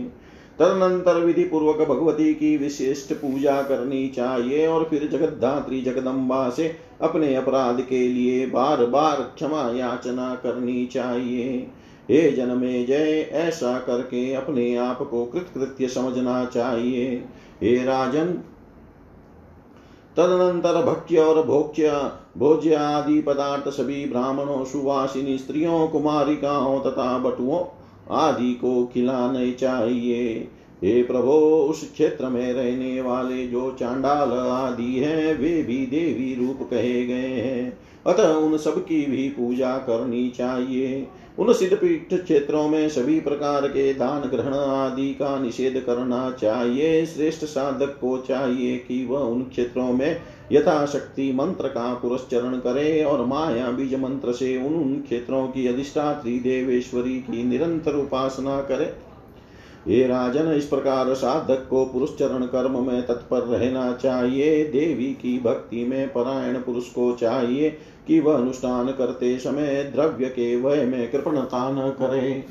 तदनंतर 0.59 1.19
विधि 1.19 1.43
पूर्वक 1.43 1.87
भगवती 1.87 2.33
की 2.33 2.57
विशिष्ट 2.57 3.13
पूजा 3.13 3.61
करनी 3.61 4.07
चाहिए 4.07 4.67
और 4.67 4.83
फिर 4.83 5.07
जगद्धात्री 5.07 5.81
जगदम्बा 5.81 6.49
से 6.49 6.75
अपने 7.01 7.35
अपराध 7.35 7.81
के 7.81 8.07
लिए 8.07 8.45
बार 8.47 8.85
बार 8.85 9.21
क्षमा 9.35 9.71
याचना 9.75 10.35
करनी 10.35 10.85
चाहिए। 10.85 11.67
हे 12.09 12.31
जनमे 12.31 12.83
जय, 12.83 13.29
ऐसा 13.31 13.79
करके 13.79 14.33
अपने 14.33 14.75
आप 14.75 15.07
को 15.11 15.25
कृतकृत्य 15.25 15.87
समझना 15.87 16.45
चाहिए। 16.45 17.23
हे 17.61 17.83
राजन 17.83 18.37
तदनंतर 20.17 20.85
भक्ष्य 20.85 21.17
और 21.17 21.45
भोक्ष्य 21.45 22.11
भोज्य 22.37 22.75
आदि 22.75 23.21
पदार्थ 23.21 23.69
सभी 23.69 24.05
ब्राह्मणों, 24.05 24.65
सुवासिनी, 24.65 25.37
स्त्रियों, 25.37 25.87
कुमारिकाओं 25.87 26.79
तथा 26.79 27.17
बटुओं 27.17 27.59
आदि 28.11 28.53
को 28.53 28.85
खिलाने 28.93 29.51
चाहिए। 29.51 30.47
हे 30.83 31.03
प्रभो, 31.03 31.33
उस 31.69 31.91
क्षेत्र 31.91 32.25
में 32.25 32.53
रहने 32.53 33.01
वाले 33.01 33.47
जो 33.47 33.71
चांडाल 33.79 34.31
आदि 34.33 34.95
हैं, 34.95 35.39
वे 35.39 35.63
भी 35.63 35.85
देवी 35.85 36.45
रूप 36.45 36.69
कहे 36.69 37.05
गए 37.05 37.41
हैं। 37.41 37.77
अतः 38.07 38.33
उन 38.33 38.57
सब 38.57 38.85
की 38.85 39.05
भी 39.05 39.29
पूजा 39.29 39.77
करनी 39.77 40.29
चाहिए। 40.29 41.07
उन 41.39 41.53
सिद्धपीठ 41.53 42.13
क्षेत्रों 42.13 42.67
में 42.69 42.89
सभी 42.89 43.19
प्रकार 43.19 43.67
के 43.67 43.93
दान 43.93 44.21
ग्रहण 44.21 44.53
आदि 44.53 45.09
का 45.13 45.39
निषेध 45.39 45.83
करना 45.85 46.31
चाहिए। 46.31 47.05
श्रेष्ठ 47.05 47.45
साधक 47.45 47.97
को 48.01 48.17
चाहिए 48.17 48.77
कि 48.77 49.05
वह 49.05 49.19
उन 49.19 49.43
क्षेत्रों 49.43 49.91
में 49.93 50.21
यथाशक्ति 50.51 51.31
मंत्र 51.31 51.67
का 51.67 51.93
पुरस्चरण 51.93 52.57
करे 52.57 53.03
और 53.03 53.25
माया 53.25 53.71
बीज 53.71 53.95
मंत्र 53.95 54.31
से 54.31 54.57
उन 54.57 54.73
उन 54.73 55.01
क्षेत्रों 55.01 55.47
की 55.47 55.67
अधिष्ठात्री 55.67 56.39
देवेश्वरी 56.39 57.19
की 57.19 57.43
निरंतर 57.43 57.95
उपासना 57.95 58.61
करे। 58.61 59.07
ये 59.87 60.07
राजन, 60.07 60.51
इस 60.51 60.65
प्रकार 60.65 61.13
साधक 61.13 61.67
को 61.69 61.85
पुरुष 61.85 62.17
चरण 62.17 62.45
कर्म 62.45 62.87
में 62.87 63.01
तत्पर 63.01 63.39
रहना 63.39 63.91
चाहिए। 63.93 64.63
देवी 64.63 65.13
की 65.21 65.39
भक्ति 65.39 65.85
में 65.85 66.07
परायण 66.13 66.55
पुरुष 66.55 66.85
को 66.85 67.11
चाहिए। 67.11 67.77
कि 68.07 68.19
वह 68.19 68.35
अनुष्ठान 68.35 68.91
करते 68.91 69.37
समय 69.39 69.83
द्रव्य 69.95 70.25
के 70.25 70.55
वय 70.55 70.85
में 70.85 71.09
कृपणता 71.11 71.69
न 71.71 71.89
करे। 71.91 72.43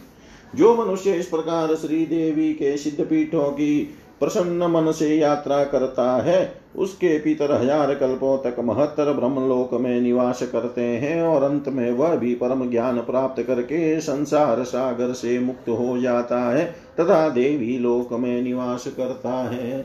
जो 0.54 0.74
मनुष्य 0.76 1.12
इस 1.12 1.26
प्रकार 1.26 1.74
श्री 1.74 2.04
देवी 2.06 2.52
के 2.54 2.76
सिद्ध 2.76 3.04
पीठों 3.04 3.50
की 3.50 3.78
प्रसन्न 4.20 4.66
मन 4.66 4.90
से 4.92 5.08
यात्रा 5.14 5.62
करता 5.64 6.04
है, 6.22 6.60
उसके 6.76 7.18
पितर 7.18 7.52
हज़ार 7.52 7.94
कल्पों 7.94 8.36
तक 8.40 8.60
महत्तर 8.60 9.12
ब्रह्मलोक 9.12 9.74
में 9.74 10.00
निवास 10.00 10.42
करते 10.42 10.80
हैं 10.80 11.22
और 11.22 11.42
अंत 11.42 11.68
में 11.68 11.90
वह 11.90 12.14
भी 12.16 12.34
परम 12.34 12.70
ज्ञान 12.70 13.00
प्राप्त 13.00 13.42
करके 13.42 14.00
संसार 14.00 14.62
सागर 14.64 15.12
से 15.12 15.38
मुक्त 15.38 15.68
हो 15.68 15.98
जाता 15.98 16.38
है, 16.50 16.64
तथा 17.00 17.28
देवी 17.28 17.78
लोक 17.78 18.12
में 18.12 18.42
निवास 18.42 18.86
करता 18.96 19.34
है। 19.50 19.84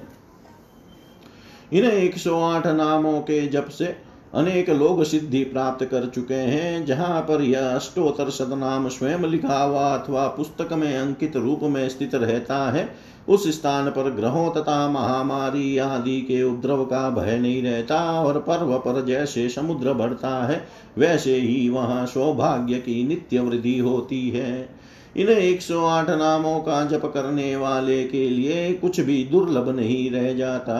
इन 1.73 1.85
108 1.85 2.67
नामों 2.67 3.19
के 3.21 3.47
जप 3.47 3.67
से 3.69 3.95
अनेक 4.33 4.69
लोग 4.69 5.03
सिद्धि 5.03 5.43
प्राप्त 5.43 5.85
कर 5.85 6.05
चुके 6.05 6.33
हैं। 6.33 6.85
जहाँ 6.85 7.21
पर 7.21 7.41
यह 7.41 7.69
अष्टोत्तर 7.69 8.29
सदनाम 8.29 8.87
स्वयं 8.87 9.25
लिखा 9.25 9.63
हुआ 9.63 9.87
अथवा 9.97 10.27
पुस्तक 10.27 10.73
में 10.73 10.97
अंकित 10.97 11.35
रूप 11.35 11.59
में 11.63 11.89
स्थित 11.89 12.15
रहता 12.15 12.71
है, 12.71 12.89
उस 13.29 13.47
स्थान 13.47 13.89
पर 13.89 14.09
ग्रहों 14.09 14.49
तथा 14.51 14.87
महामारी 14.89 15.77
आदि 15.77 16.21
के 16.21 16.43
उपद्रव 16.43 16.85
का 16.85 17.09
भय 17.09 17.37
नहीं 17.37 17.63
रहता 17.63 17.99
और 18.21 18.39
पर्व 18.39 18.77
पर 18.77 19.05
जैसे 19.05 19.49
समुद्र 19.49 19.93
बढ़ता 19.93 20.45
है, 20.47 20.63
वैसे 20.97 21.35
ही 21.35 21.69
वहाँ 21.69 22.05
सौभाग्य 22.05 22.73
की 22.73 23.07
नित्य 23.07 23.39
वृद्धि 23.39 23.77
होती 23.79 24.29
है। 24.29 24.69
इन 25.17 25.27
108 25.27 26.09
नामों 26.09 26.59
का 26.59 26.83
जप 26.85 27.05
करने 27.05 27.55
वाले 27.55 28.03
के 28.03 28.29
लिए 28.29 28.73
कुछ 28.73 28.99
भी 28.99 29.23
दुर्लभ 29.23 29.69
नहीं 29.69 30.11
रह 30.11 30.33
जाता। 30.33 30.77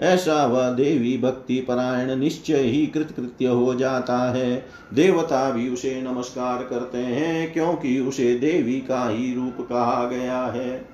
ऐसा 0.00 0.44
वह 0.46 0.70
देवी 0.70 1.16
भक्ति 1.18 1.60
परायण 1.60 2.14
निश्चय 2.16 2.58
ही 2.58 2.86
कृतकृत्य 2.86 3.46
हो 3.46 3.74
जाता 3.74 4.18
है। 4.32 4.64
देवता 4.94 5.50
भी 5.50 5.68
उसे 5.68 6.00
नमस्कार 6.02 6.62
करते 6.62 6.98
हैं, 6.98 7.52
क्योंकि 7.52 7.98
उसे 8.00 8.34
देवी 8.34 8.78
का 8.80 9.08
ही 9.08 9.34
रूप 9.34 9.66
कहा 9.68 10.04
गया 10.04 10.42
है। 10.46 10.84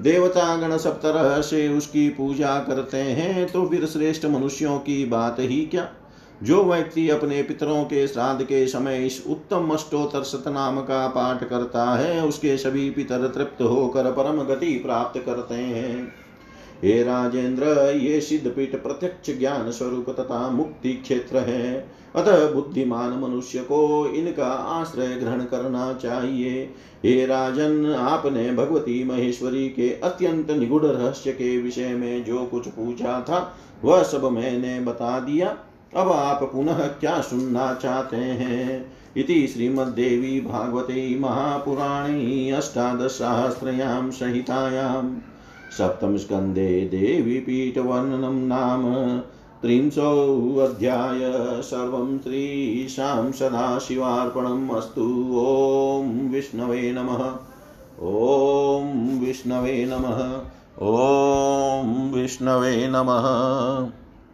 देवता 0.00 0.56
गण 0.56 0.76
सब 0.76 1.00
तरह 1.02 1.40
से 1.40 1.68
उसकी 1.68 2.08
पूजा 2.08 2.58
करते 2.58 2.96
हैं 2.96 3.46
तो 3.46 3.66
फिर 3.68 3.86
श्रेष्ठ 3.86 4.26
मनुष्यों 4.26 4.78
की 4.78 5.04
बात 5.04 5.36
ही 5.40 5.64
क्या? 5.66 5.88
जो 6.42 6.62
व्यक्ति 6.64 7.08
अपने 7.10 7.42
पितरों 7.42 7.82
के 7.84 8.06
श्राद्ध 8.06 8.44
के 8.44 8.66
समय 8.66 9.06
इस 9.06 9.22
उत्तम 9.26 9.70
अष्टोत्तर 9.70 10.22
सतनाम 10.22 10.80
का 10.80 11.06
पाठ 11.08 11.44
करता 11.44 11.84
है, 11.94 12.24
उसके 12.26 12.56
सभी 12.56 12.90
पितर 12.90 13.26
तृप्त 13.28 13.62
होकर 13.62 14.10
परम 14.12 14.42
गति 14.44 14.72
प्राप्त 14.74 15.22
करते 15.26 15.54
हैं। 15.54 16.25
हे 16.84 17.02
राजेंद्र, 17.02 17.64
ये 17.96 18.20
सिद्ध 18.20 18.50
पीठ 18.50 18.76
प्रत्यक्ष 18.76 19.38
ज्ञान 19.38 19.70
स्वरूप 19.70 20.10
तथा 20.10 20.50
मुक्ति 20.50 20.92
क्षेत्र 20.92 21.38
है। 21.38 21.88
अतः 22.16 22.52
बुद्धिमान 22.52 23.10
मनुष्य 23.10 23.58
को 23.58 24.06
इनका 24.06 24.46
आश्रय 24.46 25.06
ग्रहण 25.06 25.40
करना 25.40 25.92
चाहिए। 25.92 26.74
हे 27.04 27.26
राजन, 27.26 27.94
आपने 27.94 28.52
भगवती 28.52 29.04
महेश्वरी 29.04 29.68
के 29.68 30.00
अत्यंत 30.00 30.50
निगुढ़ 30.50 30.84
रहस्य 30.84 31.32
के 31.32 31.58
विषय 31.58 31.88
में 31.88 32.24
जो 32.24 32.46
कुछ 32.46 32.68
पूछा 32.68 33.20
था, 33.20 33.56
वह 33.84 34.02
सब 34.02 34.24
मैंने 34.24 34.80
बता 34.80 35.20
दिया। 35.20 35.58
अब 35.96 36.12
आप 36.12 36.50
पुनः 36.52 36.86
क्या 36.86 37.20
सुनना 37.20 37.74
चाहते 37.74 38.16
हैं? 38.16 38.92
इति 39.16 39.46
श्रीमद्देवी 39.46 40.40
भागवते 40.40 41.18
महापुराणे 41.20 42.50
अष्टादशसहस्रयां 42.50 44.10
संहितायाम्। 44.10 45.16
सप्तमस्कन्धे 45.70 46.80
देवीपीठवर्णनं 46.80 48.46
नाम 48.46 49.18
त्रिंशोऽध्याय 49.62 51.20
सर्वं 51.62 52.18
त्रीशां 52.18 53.32
सदाशिवार्पणम् 53.32 54.70
अस्तु। 54.70 55.02
ॐ 55.38 56.28
विष्णवे 56.28 56.92
नमः। 56.92 57.32
ॐ 58.02 59.18
विष्णवे 59.20 59.86
नमः। 59.86 60.40
ॐ 60.82 62.12
विष्णवे 62.14 62.88
नमः। 62.88 64.05